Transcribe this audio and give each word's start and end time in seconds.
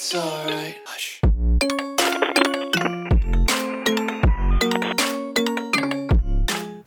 It's 0.00 0.14
alright. 0.14 0.76
Hush. 0.86 1.20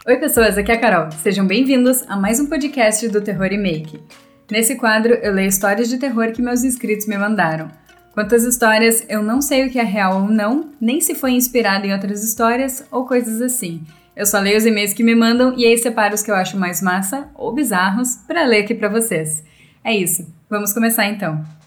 Oi, 0.08 0.18
pessoas, 0.18 0.58
aqui 0.58 0.72
é 0.72 0.74
a 0.74 0.80
Carol. 0.80 1.12
Sejam 1.12 1.46
bem-vindos 1.46 2.04
a 2.08 2.18
mais 2.18 2.40
um 2.40 2.48
podcast 2.48 3.08
do 3.10 3.22
Terror 3.22 3.54
e 3.54 3.58
Make. 3.60 4.02
Nesse 4.50 4.76
quadro, 4.78 5.14
eu 5.14 5.32
leio 5.32 5.48
histórias 5.48 5.90
de 5.90 6.00
terror 6.00 6.32
que 6.32 6.42
meus 6.42 6.64
inscritos 6.64 7.06
me 7.06 7.16
mandaram. 7.16 7.70
Quantas 8.16 8.44
histórias 8.46 9.06
eu 9.08 9.22
não 9.22 9.44
sei 9.44 9.68
o 9.68 9.70
que 9.70 9.78
é 9.78 9.84
real 9.84 10.24
ou 10.24 10.28
não, 10.28 10.72
nem 10.82 11.00
se 11.00 11.14
foi 11.14 11.34
inspirado 11.34 11.86
em 11.86 11.94
outras 11.94 12.24
histórias 12.24 12.84
ou 12.90 13.06
coisas 13.06 13.44
assim. 13.44 13.84
Eu 14.16 14.26
só 14.26 14.40
leio 14.40 14.58
os 14.58 14.66
e-mails 14.66 14.94
que 14.94 15.04
me 15.04 15.14
mandam 15.14 15.54
e 15.56 15.68
aí 15.68 15.78
separo 15.78 16.16
os 16.16 16.24
que 16.24 16.32
eu 16.32 16.36
acho 16.36 16.58
mais 16.58 16.82
massa 16.82 17.30
ou 17.36 17.54
bizarros 17.54 18.16
para 18.28 18.44
ler 18.44 18.64
aqui 18.64 18.74
para 18.74 18.90
vocês. 18.90 19.44
É 19.84 19.96
isso, 19.96 20.26
vamos 20.50 20.74
começar 20.74 21.06
então. 21.06 21.63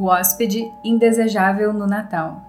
O 0.00 0.06
hóspede 0.06 0.72
indesejável 0.82 1.74
no 1.74 1.86
Natal. 1.86 2.42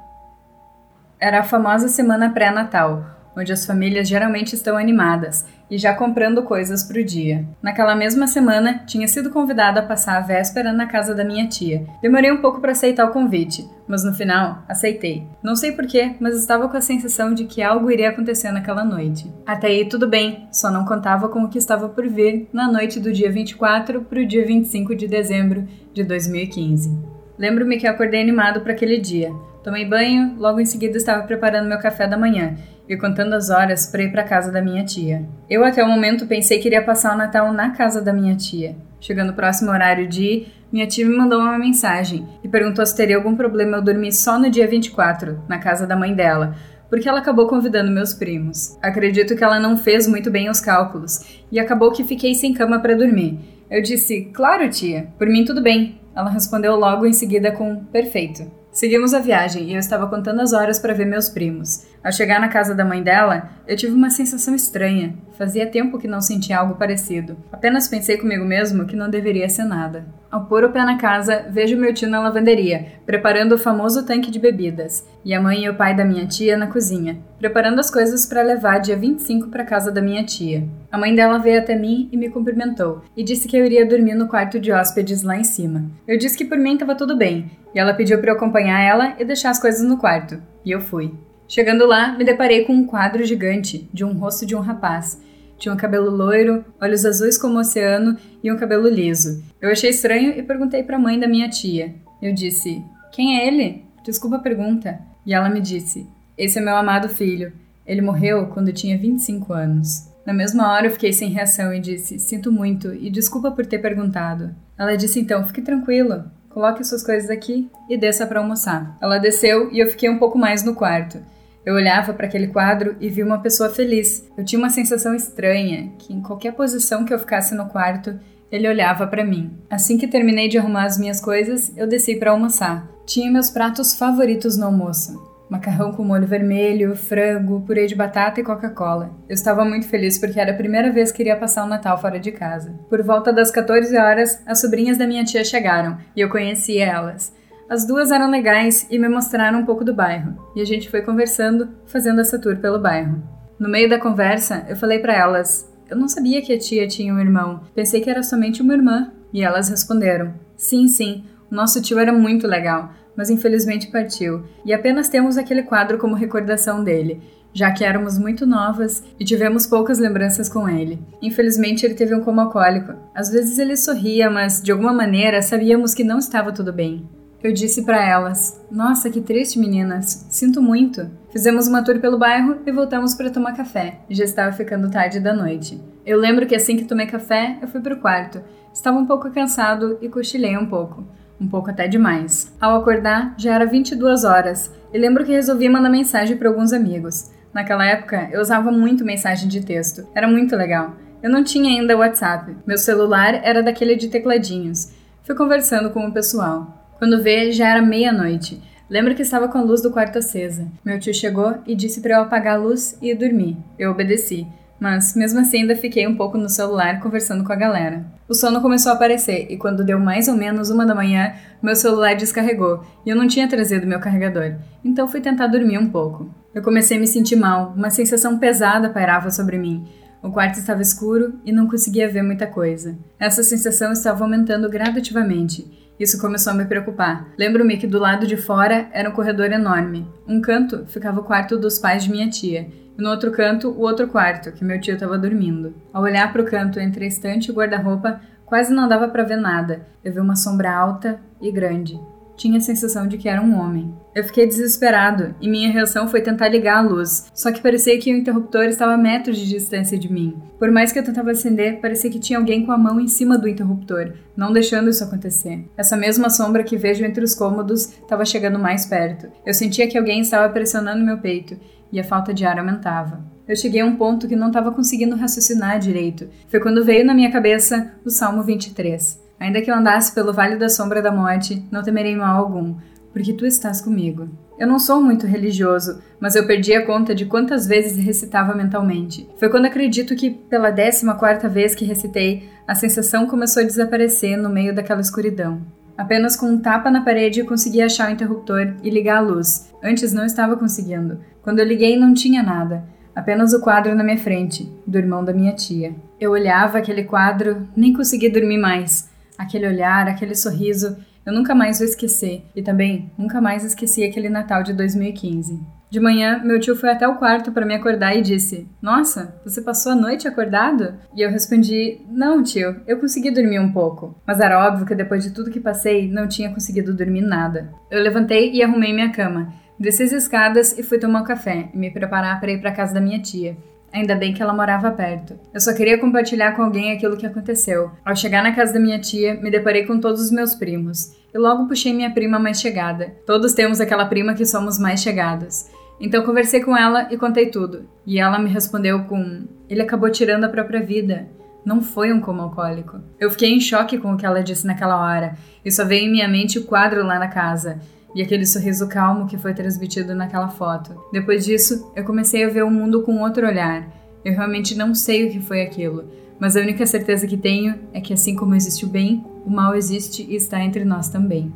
Era 1.19 1.41
a 1.41 1.43
famosa 1.43 1.89
semana 1.89 2.29
pré-natal, 2.29 3.03
onde 3.35 3.51
as 3.51 3.65
famílias 3.65 4.07
geralmente 4.07 4.55
estão 4.55 4.77
animadas 4.77 5.45
e 5.69 5.77
já 5.77 5.93
comprando 5.93 6.43
coisas 6.43 6.81
para 6.81 7.01
o 7.01 7.03
dia. 7.03 7.45
Naquela 7.61 7.93
mesma 7.93 8.25
semana, 8.25 8.85
tinha 8.85 9.05
sido 9.05 9.29
convidada 9.29 9.81
a 9.81 9.85
passar 9.85 10.15
a 10.15 10.21
véspera 10.21 10.71
na 10.71 10.87
casa 10.87 11.13
da 11.13 11.25
minha 11.25 11.45
tia. 11.45 11.85
Demorei 12.01 12.31
um 12.31 12.39
pouco 12.39 12.61
para 12.61 12.71
aceitar 12.71 13.05
o 13.05 13.11
convite, 13.11 13.69
mas 13.85 14.05
no 14.05 14.13
final 14.13 14.63
aceitei. 14.65 15.27
Não 15.43 15.53
sei 15.53 15.73
porquê, 15.73 16.15
mas 16.21 16.37
estava 16.37 16.69
com 16.69 16.77
a 16.77 16.81
sensação 16.81 17.33
de 17.33 17.43
que 17.43 17.61
algo 17.61 17.91
iria 17.91 18.11
acontecer 18.11 18.53
naquela 18.53 18.85
noite. 18.85 19.29
Até 19.45 19.67
aí 19.67 19.89
tudo 19.89 20.07
bem, 20.07 20.47
só 20.53 20.71
não 20.71 20.85
contava 20.85 21.27
com 21.27 21.43
o 21.43 21.49
que 21.49 21.57
estava 21.57 21.89
por 21.89 22.07
vir 22.07 22.47
na 22.53 22.71
noite 22.71 22.97
do 22.97 23.11
dia 23.11 23.29
24 23.29 24.03
para 24.03 24.21
o 24.21 24.25
dia 24.25 24.45
25 24.45 24.95
de 24.95 25.05
dezembro 25.05 25.67
de 25.93 26.01
2015. 26.05 27.20
Lembro-me 27.37 27.77
que 27.77 27.87
acordei 27.87 28.21
animado 28.21 28.61
para 28.61 28.73
aquele 28.73 28.99
dia. 28.99 29.31
Tomei 29.63 29.85
banho, 29.85 30.35
logo 30.37 30.59
em 30.59 30.65
seguida 30.65 30.97
estava 30.97 31.23
preparando 31.23 31.69
meu 31.69 31.79
café 31.79 32.07
da 32.07 32.17
manhã 32.17 32.55
e 32.89 32.97
contando 32.97 33.33
as 33.33 33.49
horas 33.49 33.85
para 33.85 34.03
ir 34.03 34.11
para 34.11 34.23
casa 34.23 34.51
da 34.51 34.61
minha 34.61 34.83
tia. 34.83 35.25
Eu 35.49 35.63
até 35.63 35.83
o 35.83 35.87
momento 35.87 36.25
pensei 36.25 36.59
que 36.59 36.67
iria 36.67 36.83
passar 36.83 37.13
o 37.13 37.17
Natal 37.17 37.53
na 37.53 37.69
casa 37.71 38.01
da 38.01 38.11
minha 38.11 38.35
tia. 38.35 38.75
Chegando 38.99 39.33
próximo 39.33 39.71
horário 39.71 40.07
de 40.07 40.23
ir, 40.23 40.53
minha 40.71 40.87
tia 40.87 41.07
me 41.07 41.15
mandou 41.15 41.39
uma 41.39 41.57
mensagem 41.57 42.27
e 42.43 42.47
perguntou 42.47 42.85
se 42.85 42.95
teria 42.95 43.15
algum 43.15 43.35
problema 43.35 43.77
eu 43.77 43.81
dormir 43.81 44.11
só 44.11 44.37
no 44.37 44.49
dia 44.49 44.67
24, 44.67 45.41
na 45.47 45.59
casa 45.59 45.85
da 45.85 45.95
mãe 45.95 46.13
dela, 46.13 46.55
porque 46.89 47.07
ela 47.07 47.19
acabou 47.19 47.47
convidando 47.47 47.91
meus 47.91 48.13
primos. 48.13 48.77
Acredito 48.81 49.35
que 49.35 49.43
ela 49.43 49.59
não 49.59 49.77
fez 49.77 50.07
muito 50.07 50.29
bem 50.29 50.49
os 50.49 50.59
cálculos 50.59 51.41
e 51.51 51.59
acabou 51.59 51.91
que 51.91 52.03
fiquei 52.03 52.35
sem 52.35 52.53
cama 52.53 52.79
para 52.79 52.95
dormir. 52.95 53.39
Eu 53.69 53.81
disse: 53.81 54.25
Claro, 54.33 54.69
tia, 54.69 55.07
por 55.17 55.27
mim 55.27 55.45
tudo 55.45 55.61
bem. 55.61 56.00
Ela 56.15 56.29
respondeu 56.29 56.75
logo 56.75 57.05
em 57.05 57.13
seguida 57.13 57.51
com: 57.51 57.85
Perfeito. 57.85 58.49
Seguimos 58.71 59.13
a 59.13 59.19
viagem 59.19 59.69
e 59.69 59.73
eu 59.73 59.79
estava 59.79 60.07
contando 60.07 60.39
as 60.39 60.53
horas 60.53 60.79
para 60.79 60.93
ver 60.93 61.05
meus 61.05 61.27
primos. 61.27 61.85
Ao 62.01 62.11
chegar 62.11 62.39
na 62.39 62.47
casa 62.47 62.73
da 62.73 62.85
mãe 62.85 63.03
dela, 63.03 63.49
eu 63.67 63.75
tive 63.75 63.93
uma 63.93 64.09
sensação 64.09 64.55
estranha. 64.55 65.13
Fazia 65.41 65.65
tempo 65.65 65.97
que 65.97 66.07
não 66.07 66.21
sentia 66.21 66.59
algo 66.59 66.75
parecido. 66.75 67.35
Apenas 67.51 67.87
pensei 67.87 68.15
comigo 68.15 68.45
mesmo 68.45 68.85
que 68.85 68.95
não 68.95 69.09
deveria 69.09 69.49
ser 69.49 69.63
nada. 69.63 70.05
Ao 70.29 70.45
pôr 70.45 70.63
o 70.63 70.69
pé 70.69 70.85
na 70.85 70.99
casa, 70.99 71.47
vejo 71.49 71.75
meu 71.75 71.91
tio 71.95 72.07
na 72.07 72.19
lavanderia, 72.19 72.85
preparando 73.07 73.55
o 73.55 73.57
famoso 73.57 74.05
tanque 74.05 74.29
de 74.29 74.37
bebidas, 74.37 75.03
e 75.25 75.33
a 75.33 75.41
mãe 75.41 75.63
e 75.63 75.67
o 75.67 75.73
pai 75.73 75.95
da 75.95 76.05
minha 76.05 76.27
tia 76.27 76.55
na 76.55 76.67
cozinha, 76.67 77.17
preparando 77.39 77.79
as 77.79 77.89
coisas 77.89 78.23
para 78.27 78.43
levar 78.43 78.77
dia 78.77 78.95
25 78.95 79.49
para 79.49 79.65
casa 79.65 79.91
da 79.91 79.99
minha 79.99 80.23
tia. 80.23 80.63
A 80.91 80.97
mãe 80.99 81.15
dela 81.15 81.39
veio 81.39 81.57
até 81.57 81.75
mim 81.75 82.07
e 82.11 82.17
me 82.17 82.29
cumprimentou 82.29 83.01
e 83.17 83.23
disse 83.23 83.47
que 83.47 83.57
eu 83.57 83.65
iria 83.65 83.83
dormir 83.83 84.13
no 84.13 84.27
quarto 84.27 84.59
de 84.59 84.71
hóspedes 84.71 85.23
lá 85.23 85.35
em 85.35 85.43
cima. 85.43 85.85
Eu 86.07 86.19
disse 86.19 86.37
que 86.37 86.45
por 86.45 86.59
mim 86.59 86.73
estava 86.73 86.93
tudo 86.93 87.17
bem, 87.17 87.49
e 87.73 87.79
ela 87.79 87.95
pediu 87.95 88.19
para 88.19 88.29
eu 88.29 88.35
acompanhar 88.35 88.79
ela 88.79 89.15
e 89.17 89.25
deixar 89.25 89.49
as 89.49 89.59
coisas 89.59 89.81
no 89.81 89.97
quarto, 89.97 90.39
e 90.63 90.69
eu 90.69 90.79
fui. 90.79 91.11
Chegando 91.47 91.87
lá, 91.87 92.15
me 92.15 92.23
deparei 92.23 92.63
com 92.63 92.73
um 92.73 92.85
quadro 92.85 93.25
gigante 93.25 93.89
de 93.91 94.05
um 94.05 94.13
rosto 94.13 94.45
de 94.45 94.55
um 94.55 94.59
rapaz. 94.59 95.19
Tinha 95.61 95.75
um 95.75 95.77
cabelo 95.77 96.09
loiro, 96.09 96.65
olhos 96.81 97.05
azuis 97.05 97.37
como 97.37 97.57
o 97.57 97.59
oceano 97.59 98.17
e 98.43 98.51
um 98.51 98.57
cabelo 98.57 98.89
liso. 98.89 99.43
Eu 99.61 99.71
achei 99.71 99.91
estranho 99.91 100.31
e 100.31 100.41
perguntei 100.41 100.81
para 100.81 100.95
a 100.95 100.99
mãe 100.99 101.19
da 101.19 101.27
minha 101.27 101.47
tia. 101.47 101.93
Eu 102.19 102.33
disse: 102.33 102.83
Quem 103.11 103.37
é 103.37 103.47
ele? 103.47 103.85
Desculpa 104.03 104.37
a 104.37 104.39
pergunta. 104.39 104.99
E 105.23 105.35
ela 105.35 105.51
me 105.51 105.61
disse: 105.61 106.09
Esse 106.35 106.57
é 106.57 106.61
meu 106.63 106.75
amado 106.75 107.07
filho. 107.07 107.53
Ele 107.85 108.01
morreu 108.01 108.47
quando 108.47 108.73
tinha 108.73 108.97
25 108.97 109.53
anos. 109.53 110.09
Na 110.25 110.33
mesma 110.33 110.71
hora 110.71 110.87
eu 110.87 110.91
fiquei 110.91 111.13
sem 111.13 111.29
reação 111.29 111.71
e 111.71 111.79
disse: 111.79 112.17
Sinto 112.17 112.51
muito 112.51 112.91
e 112.95 113.11
desculpa 113.11 113.51
por 113.51 113.63
ter 113.63 113.77
perguntado. 113.77 114.55
Ela 114.75 114.95
disse 114.95 115.19
então: 115.19 115.45
Fique 115.45 115.61
tranquilo, 115.61 116.23
coloque 116.49 116.83
suas 116.83 117.05
coisas 117.05 117.29
aqui 117.29 117.69
e 117.87 117.95
desça 117.95 118.25
para 118.25 118.39
almoçar. 118.39 118.97
Ela 118.99 119.19
desceu 119.19 119.71
e 119.71 119.77
eu 119.77 119.85
fiquei 119.85 120.09
um 120.09 120.17
pouco 120.17 120.39
mais 120.39 120.63
no 120.63 120.73
quarto. 120.73 121.19
Eu 121.65 121.75
olhava 121.75 122.13
para 122.13 122.25
aquele 122.25 122.47
quadro 122.47 122.95
e 122.99 123.07
vi 123.09 123.21
uma 123.21 123.39
pessoa 123.39 123.69
feliz. 123.69 124.27
Eu 124.35 124.43
tinha 124.43 124.57
uma 124.57 124.69
sensação 124.69 125.13
estranha, 125.13 125.91
que 125.99 126.11
em 126.11 126.21
qualquer 126.21 126.53
posição 126.53 127.05
que 127.05 127.13
eu 127.13 127.19
ficasse 127.19 127.53
no 127.53 127.67
quarto, 127.67 128.19
ele 128.51 128.67
olhava 128.67 129.05
para 129.05 129.23
mim. 129.23 129.51
Assim 129.69 129.97
que 129.97 130.07
terminei 130.07 130.49
de 130.49 130.57
arrumar 130.57 130.85
as 130.85 130.97
minhas 130.97 131.21
coisas, 131.21 131.71
eu 131.77 131.87
desci 131.87 132.15
para 132.15 132.31
almoçar. 132.31 132.89
Tinha 133.05 133.31
meus 133.31 133.49
pratos 133.49 133.93
favoritos 133.93 134.57
no 134.57 134.65
almoço: 134.65 135.21
macarrão 135.49 135.91
com 135.91 136.03
molho 136.03 136.25
vermelho, 136.25 136.95
frango, 136.95 137.61
purê 137.61 137.85
de 137.85 137.95
batata 137.95 138.41
e 138.41 138.43
Coca-Cola. 138.43 139.11
Eu 139.29 139.35
estava 139.35 139.63
muito 139.63 139.87
feliz 139.87 140.17
porque 140.17 140.39
era 140.39 140.51
a 140.51 140.57
primeira 140.57 140.91
vez 140.91 141.11
que 141.11 141.21
iria 141.21 141.37
passar 141.37 141.63
o 141.63 141.69
Natal 141.69 142.01
fora 142.01 142.19
de 142.19 142.31
casa. 142.31 142.73
Por 142.89 143.03
volta 143.03 143.31
das 143.31 143.51
14 143.51 143.95
horas, 143.97 144.41
as 144.47 144.59
sobrinhas 144.59 144.97
da 144.97 145.05
minha 145.05 145.23
tia 145.23 145.45
chegaram 145.45 145.97
e 146.15 146.21
eu 146.21 146.29
conhecia 146.29 146.85
elas. 146.85 147.39
As 147.71 147.87
duas 147.87 148.11
eram 148.11 148.29
legais 148.29 148.85
e 148.91 148.99
me 148.99 149.07
mostraram 149.07 149.61
um 149.61 149.65
pouco 149.65 149.85
do 149.85 149.93
bairro, 149.93 150.35
e 150.53 150.61
a 150.61 150.65
gente 150.65 150.89
foi 150.89 151.01
conversando, 151.03 151.69
fazendo 151.85 152.19
essa 152.19 152.37
tour 152.37 152.57
pelo 152.57 152.77
bairro. 152.77 153.23
No 153.57 153.69
meio 153.69 153.89
da 153.89 153.97
conversa, 153.97 154.65
eu 154.67 154.75
falei 154.75 154.99
para 154.99 155.15
elas: 155.15 155.71
Eu 155.89 155.95
não 155.95 156.09
sabia 156.09 156.41
que 156.41 156.51
a 156.51 156.59
tia 156.59 156.85
tinha 156.85 157.13
um 157.13 157.19
irmão, 157.21 157.61
pensei 157.73 158.01
que 158.01 158.09
era 158.09 158.23
somente 158.23 158.61
uma 158.61 158.73
irmã. 158.73 159.13
E 159.31 159.41
elas 159.41 159.69
responderam: 159.69 160.33
Sim, 160.57 160.89
sim, 160.89 161.23
o 161.49 161.55
nosso 161.55 161.81
tio 161.81 161.97
era 161.97 162.11
muito 162.11 162.45
legal, 162.45 162.91
mas 163.15 163.29
infelizmente 163.29 163.89
partiu, 163.89 164.43
e 164.65 164.73
apenas 164.73 165.07
temos 165.07 165.37
aquele 165.37 165.63
quadro 165.63 165.97
como 165.97 166.13
recordação 166.13 166.83
dele, 166.83 167.21
já 167.53 167.71
que 167.71 167.85
éramos 167.85 168.17
muito 168.19 168.45
novas 168.45 169.01
e 169.17 169.23
tivemos 169.23 169.65
poucas 169.65 169.97
lembranças 169.97 170.49
com 170.49 170.67
ele. 170.67 170.99
Infelizmente, 171.21 171.85
ele 171.85 171.93
teve 171.93 172.13
um 172.13 172.19
coma 172.19 172.43
alcoólico. 172.43 172.91
Às 173.15 173.29
vezes 173.29 173.57
ele 173.57 173.77
sorria, 173.77 174.29
mas 174.29 174.61
de 174.61 174.73
alguma 174.73 174.91
maneira 174.91 175.41
sabíamos 175.41 175.93
que 175.93 176.03
não 176.03 176.17
estava 176.19 176.51
tudo 176.51 176.73
bem. 176.73 177.07
Eu 177.43 177.51
disse 177.51 177.83
para 177.83 178.05
elas: 178.05 178.63
Nossa, 178.69 179.09
que 179.09 179.19
triste, 179.19 179.57
meninas. 179.57 180.27
Sinto 180.29 180.61
muito. 180.61 181.09
Fizemos 181.31 181.67
uma 181.67 181.83
tour 181.83 181.99
pelo 181.99 182.19
bairro 182.19 182.57
e 182.65 182.71
voltamos 182.71 183.15
para 183.15 183.31
tomar 183.31 183.53
café. 183.53 183.99
Já 184.09 184.23
estava 184.23 184.51
ficando 184.51 184.91
tarde 184.91 185.19
da 185.19 185.33
noite. 185.33 185.81
Eu 186.05 186.19
lembro 186.19 186.45
que 186.45 186.55
assim 186.55 186.77
que 186.77 186.85
tomei 186.85 187.07
café, 187.07 187.57
eu 187.61 187.67
fui 187.67 187.81
pro 187.81 187.97
quarto. 187.97 188.41
Estava 188.71 188.97
um 188.97 189.05
pouco 189.05 189.31
cansado 189.31 189.97
e 190.01 190.07
cochilei 190.07 190.55
um 190.55 190.67
pouco. 190.67 191.03
Um 191.39 191.47
pouco 191.47 191.71
até 191.71 191.87
demais. 191.87 192.55
Ao 192.61 192.75
acordar, 192.77 193.33
já 193.37 193.55
era 193.55 193.65
22 193.65 194.23
horas 194.23 194.71
e 194.93 194.97
lembro 194.97 195.25
que 195.25 195.31
resolvi 195.31 195.67
mandar 195.67 195.89
mensagem 195.89 196.37
para 196.37 196.47
alguns 196.47 196.71
amigos. 196.71 197.31
Naquela 197.51 197.85
época, 197.85 198.29
eu 198.31 198.39
usava 198.39 198.71
muito 198.71 199.03
mensagem 199.03 199.49
de 199.49 199.65
texto. 199.65 200.07
Era 200.13 200.27
muito 200.27 200.55
legal. 200.55 200.95
Eu 201.23 201.29
não 201.29 201.43
tinha 201.43 201.69
ainda 201.69 201.97
WhatsApp. 201.97 202.55
Meu 202.65 202.77
celular 202.77 203.41
era 203.43 203.63
daquele 203.63 203.95
de 203.95 204.09
tecladinhos. 204.09 204.91
Fui 205.23 205.35
conversando 205.35 205.89
com 205.89 206.05
o 206.05 206.11
pessoal. 206.11 206.80
Quando 207.01 207.23
vê, 207.23 207.51
já 207.51 207.67
era 207.67 207.81
meia-noite. 207.81 208.61
Lembro 208.87 209.15
que 209.15 209.23
estava 209.23 209.47
com 209.47 209.57
a 209.57 209.63
luz 209.63 209.81
do 209.81 209.89
quarto 209.89 210.19
acesa. 210.19 210.67
Meu 210.85 210.99
tio 210.99 211.11
chegou 211.11 211.55
e 211.65 211.73
disse 211.73 211.99
para 211.99 212.13
eu 212.13 212.21
apagar 212.21 212.57
a 212.57 212.61
luz 212.61 212.95
e 213.01 213.09
ir 213.09 213.15
dormir. 213.15 213.57
Eu 213.79 213.89
obedeci, 213.89 214.45
mas 214.79 215.15
mesmo 215.15 215.39
assim 215.39 215.61
ainda 215.61 215.75
fiquei 215.75 216.05
um 216.05 216.15
pouco 216.15 216.37
no 216.37 216.47
celular 216.47 216.99
conversando 216.99 217.43
com 217.43 217.51
a 217.51 217.55
galera. 217.55 218.05
O 218.29 218.35
sono 218.35 218.61
começou 218.61 218.91
a 218.91 218.95
aparecer 218.95 219.47
e 219.49 219.57
quando 219.57 219.83
deu 219.83 219.99
mais 219.99 220.27
ou 220.27 220.35
menos 220.35 220.69
uma 220.69 220.85
da 220.85 220.93
manhã, 220.93 221.33
meu 221.59 221.75
celular 221.75 222.15
descarregou 222.15 222.85
e 223.03 223.09
eu 223.09 223.15
não 223.15 223.27
tinha 223.27 223.47
trazido 223.47 223.87
meu 223.87 223.99
carregador. 223.99 224.57
Então 224.85 225.07
fui 225.07 225.21
tentar 225.21 225.47
dormir 225.47 225.79
um 225.79 225.89
pouco. 225.89 226.29
Eu 226.53 226.61
comecei 226.61 226.97
a 226.97 226.99
me 226.99 227.07
sentir 227.07 227.35
mal, 227.35 227.73
uma 227.75 227.89
sensação 227.89 228.37
pesada 228.37 228.91
pairava 228.91 229.31
sobre 229.31 229.57
mim. 229.57 229.87
O 230.21 230.29
quarto 230.29 230.59
estava 230.59 230.83
escuro 230.83 231.39
e 231.43 231.51
não 231.51 231.67
conseguia 231.67 232.07
ver 232.07 232.21
muita 232.21 232.45
coisa. 232.45 232.95
Essa 233.19 233.41
sensação 233.41 233.91
estava 233.91 234.23
aumentando 234.23 234.69
gradativamente 234.69 235.80
isso 236.01 236.19
começou 236.19 236.53
a 236.53 236.55
me 236.55 236.65
preocupar. 236.65 237.27
Lembro-me 237.37 237.77
que 237.77 237.87
do 237.87 237.99
lado 237.99 238.25
de 238.25 238.35
fora 238.35 238.89
era 238.91 239.09
um 239.09 239.13
corredor 239.13 239.51
enorme. 239.51 240.07
Um 240.27 240.41
canto 240.41 240.85
ficava 240.87 241.19
o 241.19 241.23
quarto 241.23 241.57
dos 241.57 241.77
pais 241.77 242.03
de 242.03 242.11
minha 242.11 242.29
tia, 242.29 242.67
e 242.97 243.01
no 243.01 243.09
outro 243.09 243.31
canto 243.31 243.69
o 243.69 243.81
outro 243.81 244.07
quarto, 244.07 244.51
que 244.51 244.65
meu 244.65 244.79
tio 244.79 244.95
estava 244.95 245.17
dormindo. 245.17 245.75
Ao 245.93 246.03
olhar 246.03 246.31
para 246.31 246.41
o 246.41 246.45
canto 246.45 246.79
entre 246.79 247.05
a 247.05 247.07
estante 247.07 247.51
e 247.51 247.53
guarda-roupa, 247.53 248.19
quase 248.45 248.73
não 248.73 248.87
dava 248.87 249.07
para 249.07 249.23
ver 249.23 249.37
nada. 249.37 249.87
Eu 250.03 250.11
vi 250.11 250.19
uma 250.19 250.35
sombra 250.35 250.71
alta 250.71 251.19
e 251.39 251.51
grande. 251.51 251.99
Tinha 252.41 252.57
a 252.57 252.61
sensação 252.61 253.07
de 253.07 253.19
que 253.19 253.29
era 253.29 253.39
um 253.39 253.55
homem. 253.55 253.93
Eu 254.15 254.23
fiquei 254.23 254.47
desesperado 254.47 255.35
e 255.39 255.47
minha 255.47 255.71
reação 255.71 256.07
foi 256.07 256.21
tentar 256.21 256.49
ligar 256.49 256.77
a 256.79 256.81
luz, 256.81 257.27
só 257.35 257.51
que 257.51 257.61
parecia 257.61 257.99
que 257.99 258.11
o 258.11 258.17
interruptor 258.17 258.63
estava 258.63 258.93
a 258.93 258.97
metros 258.97 259.37
de 259.37 259.47
distância 259.47 259.95
de 259.95 260.11
mim. 260.11 260.41
Por 260.57 260.71
mais 260.71 260.91
que 260.91 260.97
eu 260.97 261.03
tentava 261.03 261.29
acender, 261.29 261.79
parecia 261.79 262.09
que 262.09 262.19
tinha 262.19 262.39
alguém 262.39 262.65
com 262.65 262.71
a 262.71 262.77
mão 262.79 262.99
em 262.99 263.07
cima 263.07 263.37
do 263.37 263.47
interruptor, 263.47 264.13
não 264.35 264.51
deixando 264.51 264.89
isso 264.89 265.03
acontecer. 265.03 265.69
Essa 265.77 265.95
mesma 265.95 266.31
sombra 266.31 266.63
que 266.63 266.77
vejo 266.77 267.05
entre 267.05 267.23
os 267.23 267.35
cômodos 267.35 267.83
estava 267.83 268.25
chegando 268.25 268.57
mais 268.57 268.87
perto. 268.87 269.27
Eu 269.45 269.53
sentia 269.53 269.87
que 269.87 269.97
alguém 269.97 270.21
estava 270.21 270.51
pressionando 270.51 271.05
meu 271.05 271.19
peito 271.19 271.55
e 271.91 271.99
a 271.99 272.03
falta 272.03 272.33
de 272.33 272.43
ar 272.43 272.57
aumentava. 272.57 273.23
Eu 273.47 273.55
cheguei 273.55 273.81
a 273.81 273.85
um 273.85 273.95
ponto 273.95 274.27
que 274.27 274.35
não 274.35 274.47
estava 274.47 274.71
conseguindo 274.71 275.15
raciocinar 275.15 275.77
direito. 275.77 276.27
Foi 276.47 276.59
quando 276.59 276.83
veio 276.83 277.05
na 277.05 277.13
minha 277.13 277.31
cabeça 277.31 277.93
o 278.03 278.09
Salmo 278.09 278.41
23. 278.41 279.20
Ainda 279.41 279.59
que 279.59 279.71
eu 279.71 279.75
andasse 279.75 280.13
pelo 280.13 280.31
vale 280.31 280.55
da 280.55 280.69
sombra 280.69 281.01
da 281.01 281.11
morte, 281.11 281.65
não 281.71 281.81
temerei 281.81 282.15
mal 282.15 282.37
algum, 282.37 282.75
porque 283.11 283.33
tu 283.33 283.43
estás 283.43 283.81
comigo. 283.81 284.29
Eu 284.59 284.67
não 284.67 284.77
sou 284.77 285.01
muito 285.01 285.25
religioso, 285.25 285.99
mas 286.19 286.35
eu 286.35 286.45
perdi 286.45 286.75
a 286.75 286.85
conta 286.85 287.15
de 287.15 287.25
quantas 287.25 287.65
vezes 287.65 287.97
recitava 287.97 288.53
mentalmente. 288.53 289.27
Foi 289.37 289.49
quando 289.49 289.65
acredito 289.65 290.15
que, 290.15 290.29
pela 290.29 290.69
décima 290.69 291.15
quarta 291.15 291.49
vez 291.49 291.73
que 291.73 291.83
recitei, 291.83 292.47
a 292.67 292.75
sensação 292.75 293.25
começou 293.25 293.63
a 293.63 293.65
desaparecer 293.65 294.37
no 294.37 294.47
meio 294.47 294.75
daquela 294.75 295.01
escuridão. 295.01 295.59
Apenas 295.97 296.35
com 296.35 296.45
um 296.45 296.59
tapa 296.59 296.91
na 296.91 297.01
parede 297.01 297.43
consegui 297.43 297.81
achar 297.81 298.09
o 298.09 298.13
interruptor 298.13 298.75
e 298.83 298.91
ligar 298.91 299.17
a 299.17 299.21
luz. 299.21 299.73
Antes 299.83 300.13
não 300.13 300.23
estava 300.23 300.55
conseguindo. 300.55 301.19
Quando 301.41 301.57
eu 301.57 301.65
liguei, 301.65 301.97
não 301.97 302.13
tinha 302.13 302.43
nada. 302.43 302.83
Apenas 303.15 303.53
o 303.53 303.59
quadro 303.59 303.95
na 303.95 304.03
minha 304.03 304.19
frente, 304.19 304.71
do 304.85 304.99
irmão 304.99 305.25
da 305.25 305.33
minha 305.33 305.53
tia. 305.53 305.95
Eu 306.19 306.29
olhava 306.29 306.77
aquele 306.77 307.05
quadro, 307.05 307.67
nem 307.75 307.91
consegui 307.91 308.29
dormir 308.29 308.59
mais. 308.59 309.09
Aquele 309.41 309.67
olhar, 309.67 310.07
aquele 310.07 310.35
sorriso, 310.35 310.95
eu 311.25 311.33
nunca 311.33 311.55
mais 311.55 311.79
vou 311.79 311.87
esquecer. 311.87 312.43
E 312.55 312.61
também 312.61 313.11
nunca 313.17 313.41
mais 313.41 313.65
esqueci 313.65 314.03
aquele 314.03 314.29
Natal 314.29 314.61
de 314.61 314.71
2015. 314.71 315.59
De 315.89 315.99
manhã, 315.99 316.39
meu 316.45 316.59
tio 316.59 316.75
foi 316.75 316.89
até 316.89 317.07
o 317.07 317.15
quarto 317.15 317.51
para 317.51 317.65
me 317.65 317.73
acordar 317.73 318.15
e 318.15 318.21
disse: 318.21 318.67
Nossa, 318.79 319.35
você 319.43 319.61
passou 319.63 319.93
a 319.93 319.95
noite 319.95 320.27
acordado? 320.27 320.93
E 321.15 321.21
eu 321.21 321.31
respondi: 321.31 321.99
Não, 322.07 322.43
tio, 322.43 322.81
eu 322.85 322.99
consegui 322.99 323.31
dormir 323.31 323.59
um 323.59 323.71
pouco. 323.71 324.15
Mas 324.25 324.39
era 324.39 324.63
óbvio 324.65 324.85
que 324.85 324.93
depois 324.93 325.23
de 325.23 325.31
tudo 325.31 325.49
que 325.49 325.59
passei, 325.59 326.07
não 326.07 326.27
tinha 326.27 326.53
conseguido 326.53 326.93
dormir 326.93 327.21
nada. 327.21 327.73
Eu 327.89 328.01
levantei 328.01 328.53
e 328.53 328.61
arrumei 328.61 328.93
minha 328.93 329.11
cama. 329.11 329.53
Desci 329.77 330.03
as 330.03 330.11
escadas 330.11 330.77
e 330.77 330.83
fui 330.83 330.99
tomar 330.99 331.21
um 331.21 331.25
café 331.25 331.69
e 331.73 331.77
me 331.77 331.89
preparar 331.89 332.39
para 332.39 332.51
ir 332.51 332.61
para 332.61 332.71
casa 332.71 332.93
da 332.93 333.01
minha 333.01 333.19
tia. 333.19 333.57
Ainda 333.93 334.15
bem 334.15 334.33
que 334.33 334.41
ela 334.41 334.53
morava 334.53 334.89
perto. 334.91 335.37
Eu 335.53 335.59
só 335.59 335.73
queria 335.73 335.97
compartilhar 335.97 336.53
com 336.55 336.63
alguém 336.63 336.91
aquilo 336.91 337.17
que 337.17 337.25
aconteceu. 337.25 337.91
Ao 338.05 338.15
chegar 338.15 338.41
na 338.41 338.55
casa 338.55 338.73
da 338.73 338.79
minha 338.79 338.99
tia, 338.99 339.35
me 339.35 339.51
deparei 339.51 339.85
com 339.85 339.99
todos 339.99 340.21
os 340.21 340.31
meus 340.31 340.55
primos. 340.55 341.13
E 341.33 341.37
logo 341.37 341.67
puxei 341.67 341.93
minha 341.93 342.11
prima 342.11 342.39
mais 342.39 342.61
chegada. 342.61 343.13
Todos 343.25 343.53
temos 343.53 343.81
aquela 343.81 344.05
prima 344.05 344.33
que 344.33 344.45
somos 344.45 344.79
mais 344.79 345.01
chegados. 345.01 345.65
Então 345.99 346.23
conversei 346.23 346.61
com 346.61 346.75
ela 346.75 347.07
e 347.11 347.17
contei 347.17 347.47
tudo. 347.47 347.85
E 348.05 348.17
ela 348.17 348.39
me 348.39 348.49
respondeu 348.49 349.03
com: 349.03 349.45
Ele 349.69 349.81
acabou 349.81 350.09
tirando 350.09 350.45
a 350.45 350.49
própria 350.49 350.81
vida. 350.81 351.27
Não 351.63 351.81
foi 351.81 352.11
um 352.11 352.19
coma 352.19 352.43
alcoólico. 352.43 352.99
Eu 353.19 353.29
fiquei 353.29 353.53
em 353.53 353.59
choque 353.59 353.97
com 353.97 354.13
o 354.13 354.17
que 354.17 354.25
ela 354.25 354.41
disse 354.41 354.65
naquela 354.65 354.99
hora, 354.99 355.35
e 355.63 355.71
só 355.71 355.85
veio 355.85 356.07
em 356.07 356.11
minha 356.11 356.27
mente 356.27 356.57
o 356.57 356.63
quadro 356.63 357.05
lá 357.05 357.19
na 357.19 357.27
casa 357.27 357.79
e 358.13 358.21
aquele 358.21 358.45
sorriso 358.45 358.87
calmo 358.87 359.27
que 359.27 359.37
foi 359.37 359.53
transmitido 359.53 360.13
naquela 360.13 360.49
foto. 360.49 360.95
Depois 361.11 361.45
disso, 361.45 361.91
eu 361.95 362.03
comecei 362.03 362.43
a 362.43 362.49
ver 362.49 362.63
o 362.63 362.71
mundo 362.71 363.03
com 363.03 363.21
outro 363.21 363.47
olhar. 363.47 363.87
Eu 364.23 364.33
realmente 364.33 364.75
não 364.75 364.93
sei 364.93 365.27
o 365.27 365.31
que 365.31 365.39
foi 365.39 365.61
aquilo, 365.61 366.05
mas 366.39 366.55
a 366.55 366.61
única 366.61 366.85
certeza 366.85 367.27
que 367.27 367.37
tenho 367.37 367.79
é 367.93 368.01
que 368.01 368.13
assim 368.13 368.35
como 368.35 368.55
existe 368.55 368.85
o 368.85 368.89
bem, 368.89 369.25
o 369.45 369.49
mal 369.49 369.75
existe 369.75 370.23
e 370.29 370.35
está 370.35 370.61
entre 370.61 370.83
nós 370.83 371.09
também. 371.09 371.51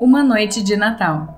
Uma 0.00 0.22
noite 0.22 0.62
de 0.62 0.76
Natal. 0.76 1.36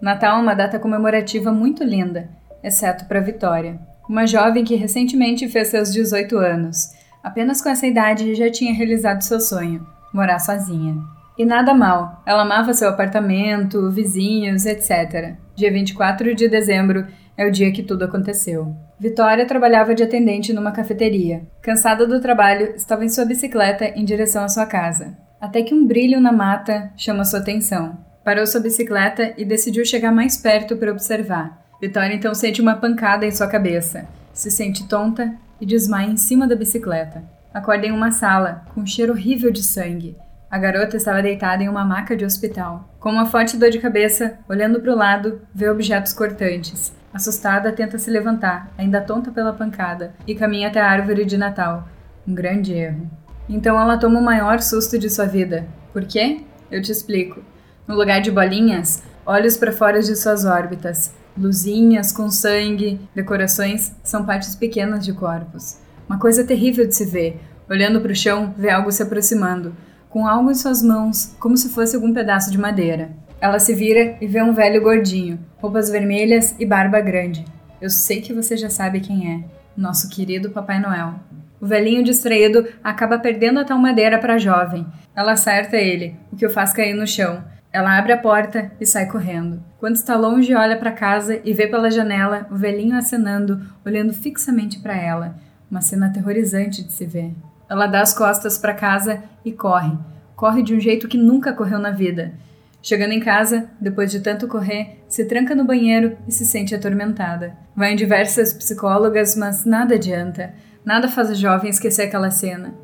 Natal 0.00 0.38
é 0.38 0.42
uma 0.42 0.54
data 0.54 0.78
comemorativa 0.78 1.52
muito 1.52 1.84
linda, 1.84 2.28
exceto 2.62 3.06
para 3.06 3.20
Vitória, 3.20 3.78
uma 4.08 4.26
jovem 4.26 4.64
que 4.64 4.74
recentemente 4.74 5.48
fez 5.48 5.68
seus 5.68 5.92
18 5.92 6.38
anos. 6.38 6.92
Apenas 7.22 7.60
com 7.60 7.68
essa 7.68 7.86
idade 7.86 8.34
já 8.34 8.50
tinha 8.50 8.72
realizado 8.72 9.22
seu 9.22 9.40
sonho, 9.40 9.86
morar 10.12 10.38
sozinha. 10.38 10.96
E 11.38 11.44
nada 11.44 11.74
mal, 11.74 12.22
ela 12.24 12.42
amava 12.42 12.72
seu 12.72 12.88
apartamento, 12.88 13.90
vizinhos, 13.90 14.64
etc. 14.64 15.34
Dia 15.54 15.70
24 15.70 16.34
de 16.34 16.48
dezembro 16.48 17.06
é 17.36 17.46
o 17.46 17.50
dia 17.50 17.70
que 17.70 17.82
tudo 17.82 18.06
aconteceu. 18.06 18.74
Vitória 18.98 19.46
trabalhava 19.46 19.94
de 19.94 20.02
atendente 20.02 20.54
numa 20.54 20.72
cafeteria. 20.72 21.42
Cansada 21.60 22.06
do 22.06 22.20
trabalho, 22.20 22.72
estava 22.74 23.04
em 23.04 23.10
sua 23.10 23.26
bicicleta 23.26 23.84
em 23.84 24.04
direção 24.04 24.44
à 24.44 24.48
sua 24.48 24.64
casa. 24.64 25.14
Até 25.38 25.62
que 25.62 25.74
um 25.74 25.86
brilho 25.86 26.18
na 26.20 26.32
mata 26.32 26.90
chama 26.96 27.24
sua 27.26 27.40
atenção. 27.40 27.98
Parou 28.24 28.46
sua 28.46 28.60
bicicleta 28.60 29.34
e 29.36 29.44
decidiu 29.44 29.84
chegar 29.84 30.10
mais 30.10 30.38
perto 30.38 30.76
para 30.76 30.90
observar. 30.90 31.62
Vitória 31.78 32.14
então 32.14 32.34
sente 32.34 32.62
uma 32.62 32.76
pancada 32.76 33.26
em 33.26 33.30
sua 33.30 33.46
cabeça. 33.46 34.08
Se 34.32 34.50
sente 34.50 34.88
tonta 34.88 35.34
e 35.60 35.66
desmaia 35.66 36.08
em 36.08 36.16
cima 36.16 36.46
da 36.46 36.56
bicicleta. 36.56 37.22
Acorda 37.52 37.86
em 37.86 37.92
uma 37.92 38.10
sala, 38.10 38.64
com 38.74 38.80
um 38.80 38.86
cheiro 38.86 39.12
horrível 39.12 39.50
de 39.50 39.62
sangue. 39.62 40.16
A 40.48 40.58
garota 40.58 40.96
estava 40.96 41.20
deitada 41.20 41.64
em 41.64 41.68
uma 41.68 41.84
maca 41.84 42.16
de 42.16 42.24
hospital. 42.24 42.88
Com 43.00 43.10
uma 43.10 43.26
forte 43.26 43.56
dor 43.56 43.68
de 43.68 43.80
cabeça, 43.80 44.38
olhando 44.48 44.80
para 44.80 44.92
o 44.92 44.96
lado, 44.96 45.40
vê 45.52 45.68
objetos 45.68 46.12
cortantes. 46.12 46.94
Assustada, 47.12 47.72
tenta 47.72 47.98
se 47.98 48.08
levantar, 48.10 48.70
ainda 48.78 49.00
tonta 49.00 49.32
pela 49.32 49.52
pancada, 49.52 50.14
e 50.24 50.36
caminha 50.36 50.68
até 50.68 50.80
a 50.80 50.88
árvore 50.88 51.24
de 51.24 51.36
Natal. 51.36 51.88
Um 52.26 52.32
grande 52.32 52.72
erro. 52.72 53.10
Então 53.48 53.78
ela 53.80 53.98
toma 53.98 54.20
o 54.20 54.24
maior 54.24 54.60
susto 54.60 54.96
de 54.96 55.10
sua 55.10 55.26
vida. 55.26 55.66
Por 55.92 56.04
quê? 56.04 56.42
Eu 56.70 56.80
te 56.80 56.92
explico. 56.92 57.42
No 57.86 57.96
lugar 57.96 58.20
de 58.20 58.30
bolinhas, 58.30 59.02
olhos 59.24 59.56
para 59.56 59.72
fora 59.72 60.00
de 60.00 60.14
suas 60.14 60.44
órbitas. 60.44 61.12
Luzinhas 61.36 62.12
com 62.12 62.30
sangue, 62.30 63.00
decorações 63.12 63.92
são 64.04 64.24
partes 64.24 64.54
pequenas 64.54 65.04
de 65.04 65.12
corpos. 65.12 65.78
Uma 66.08 66.20
coisa 66.20 66.44
terrível 66.44 66.86
de 66.86 66.94
se 66.94 67.04
ver. 67.04 67.40
Olhando 67.68 68.00
para 68.00 68.12
o 68.12 68.16
chão, 68.16 68.54
vê 68.56 68.70
algo 68.70 68.92
se 68.92 69.02
aproximando 69.02 69.74
com 70.08 70.26
algo 70.26 70.50
em 70.50 70.54
suas 70.54 70.82
mãos, 70.82 71.34
como 71.38 71.56
se 71.56 71.68
fosse 71.68 71.96
algum 71.96 72.12
pedaço 72.12 72.50
de 72.50 72.58
madeira. 72.58 73.10
Ela 73.40 73.58
se 73.58 73.74
vira 73.74 74.16
e 74.20 74.26
vê 74.26 74.42
um 74.42 74.54
velho 74.54 74.82
gordinho, 74.82 75.38
roupas 75.58 75.90
vermelhas 75.90 76.54
e 76.58 76.64
barba 76.64 77.00
grande. 77.00 77.44
Eu 77.80 77.90
sei 77.90 78.20
que 78.20 78.32
você 78.32 78.56
já 78.56 78.70
sabe 78.70 79.00
quem 79.00 79.32
é. 79.32 79.44
Nosso 79.76 80.08
querido 80.08 80.50
Papai 80.50 80.80
Noel. 80.80 81.14
O 81.60 81.66
velhinho 81.66 82.02
distraído 82.02 82.66
acaba 82.82 83.18
perdendo 83.18 83.60
a 83.60 83.64
tal 83.64 83.78
madeira 83.78 84.18
para 84.18 84.34
a 84.34 84.38
jovem. 84.38 84.86
Ela 85.14 85.32
acerta 85.32 85.76
ele, 85.76 86.16
o 86.32 86.36
que 86.36 86.46
o 86.46 86.50
faz 86.50 86.72
cair 86.72 86.94
no 86.94 87.06
chão. 87.06 87.44
Ela 87.72 87.98
abre 87.98 88.12
a 88.12 88.18
porta 88.18 88.72
e 88.80 88.86
sai 88.86 89.06
correndo. 89.06 89.62
Quando 89.78 89.96
está 89.96 90.16
longe, 90.16 90.54
olha 90.54 90.78
para 90.78 90.92
casa 90.92 91.40
e 91.44 91.52
vê 91.52 91.66
pela 91.66 91.90
janela 91.90 92.46
o 92.50 92.56
velhinho 92.56 92.96
acenando, 92.96 93.60
olhando 93.84 94.14
fixamente 94.14 94.78
para 94.78 94.96
ela. 94.96 95.36
Uma 95.70 95.82
cena 95.82 96.06
aterrorizante 96.06 96.82
de 96.82 96.92
se 96.92 97.04
ver. 97.04 97.34
Ela 97.68 97.86
dá 97.86 98.00
as 98.00 98.14
costas 98.14 98.58
para 98.58 98.74
casa 98.74 99.22
e 99.44 99.52
corre. 99.52 99.96
Corre 100.34 100.62
de 100.62 100.74
um 100.74 100.80
jeito 100.80 101.08
que 101.08 101.18
nunca 101.18 101.52
correu 101.52 101.78
na 101.78 101.90
vida. 101.90 102.34
Chegando 102.82 103.12
em 103.12 103.20
casa, 103.20 103.68
depois 103.80 104.12
de 104.12 104.20
tanto 104.20 104.46
correr, 104.46 105.04
se 105.08 105.24
tranca 105.24 105.54
no 105.54 105.64
banheiro 105.64 106.16
e 106.28 106.30
se 106.30 106.44
sente 106.44 106.74
atormentada. 106.74 107.56
Vai 107.74 107.92
em 107.92 107.96
diversas 107.96 108.52
psicólogas, 108.52 109.34
mas 109.34 109.64
nada 109.64 109.96
adianta. 109.96 110.54
Nada 110.84 111.08
faz 111.08 111.30
a 111.30 111.34
jovem 111.34 111.68
esquecer 111.68 112.02
aquela 112.02 112.30
cena. 112.30 112.74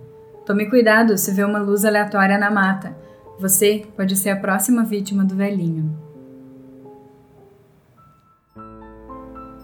Tome 0.45 0.69
cuidado 0.69 1.17
se 1.17 1.31
vê 1.31 1.45
uma 1.45 1.61
luz 1.61 1.85
aleatória 1.85 2.37
na 2.37 2.51
mata. 2.51 2.97
Você 3.39 3.87
pode 3.97 4.17
ser 4.17 4.31
a 4.31 4.37
próxima 4.37 4.83
vítima 4.83 5.25
do 5.25 5.37
velhinho. 5.37 5.97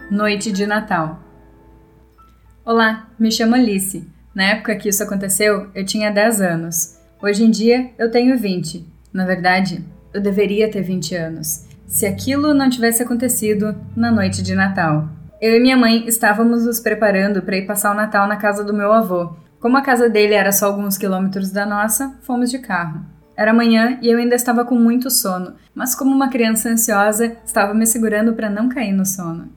Noite 0.09 0.53
de 0.53 0.67
Natal. 0.67 1.19
Olá, 2.65 3.09
me 3.19 3.33
chamo 3.33 3.57
Alice. 3.57 4.18
Na 4.35 4.45
época 4.45 4.77
que 4.77 4.89
isso 4.89 5.03
aconteceu, 5.03 5.69
eu 5.75 5.85
tinha 5.85 6.11
10 6.11 6.41
anos. 6.41 6.99
Hoje 7.23 7.45
em 7.45 7.51
dia, 7.51 7.91
eu 7.99 8.11
tenho 8.11 8.39
20. 8.39 8.87
Na 9.13 9.25
verdade, 9.25 9.85
eu 10.13 10.21
deveria 10.21 10.71
ter 10.71 10.83
20 10.83 11.15
anos. 11.15 11.67
Se 11.87 12.07
aquilo 12.07 12.55
não 12.55 12.69
tivesse 12.69 13.03
acontecido 13.03 13.75
na 13.97 14.13
noite 14.13 14.43
de 14.43 14.55
Natal. 14.55 15.09
Eu 15.41 15.57
e 15.57 15.61
minha 15.61 15.77
mãe 15.77 16.07
estávamos 16.07 16.67
nos 16.67 16.81
preparando 16.81 17.43
para 17.43 17.57
ir 17.57 17.67
passar 17.67 17.93
o 17.93 17.97
Natal 17.97 18.27
na 18.29 18.37
casa 18.37 18.63
do 18.63 18.75
meu 18.75 18.93
avô. 18.93 19.33
Como 19.61 19.77
a 19.77 19.83
casa 19.83 20.09
dele 20.09 20.35
era 20.35 20.53
só 20.53 20.67
alguns 20.67 20.97
quilômetros 20.97 21.51
da 21.51 21.67
nossa, 21.67 22.17
fomos 22.23 22.51
de 22.51 22.59
carro. 22.59 23.01
Era 23.37 23.55
manhã 23.55 23.99
e 24.03 24.09
eu 24.09 24.19
ainda 24.19 24.35
estava 24.35 24.65
com 24.65 24.75
muito 24.75 25.11
sono, 25.11 25.55
mas 25.73 25.95
como 25.95 26.13
uma 26.13 26.29
criança 26.29 26.69
ansiosa, 26.69 27.37
estava 27.45 27.73
me 27.73 27.87
segurando 27.87 28.33
para 28.33 28.51
não 28.51 28.69
cair 28.69 28.93
no 28.93 29.07
sono. 29.07 29.49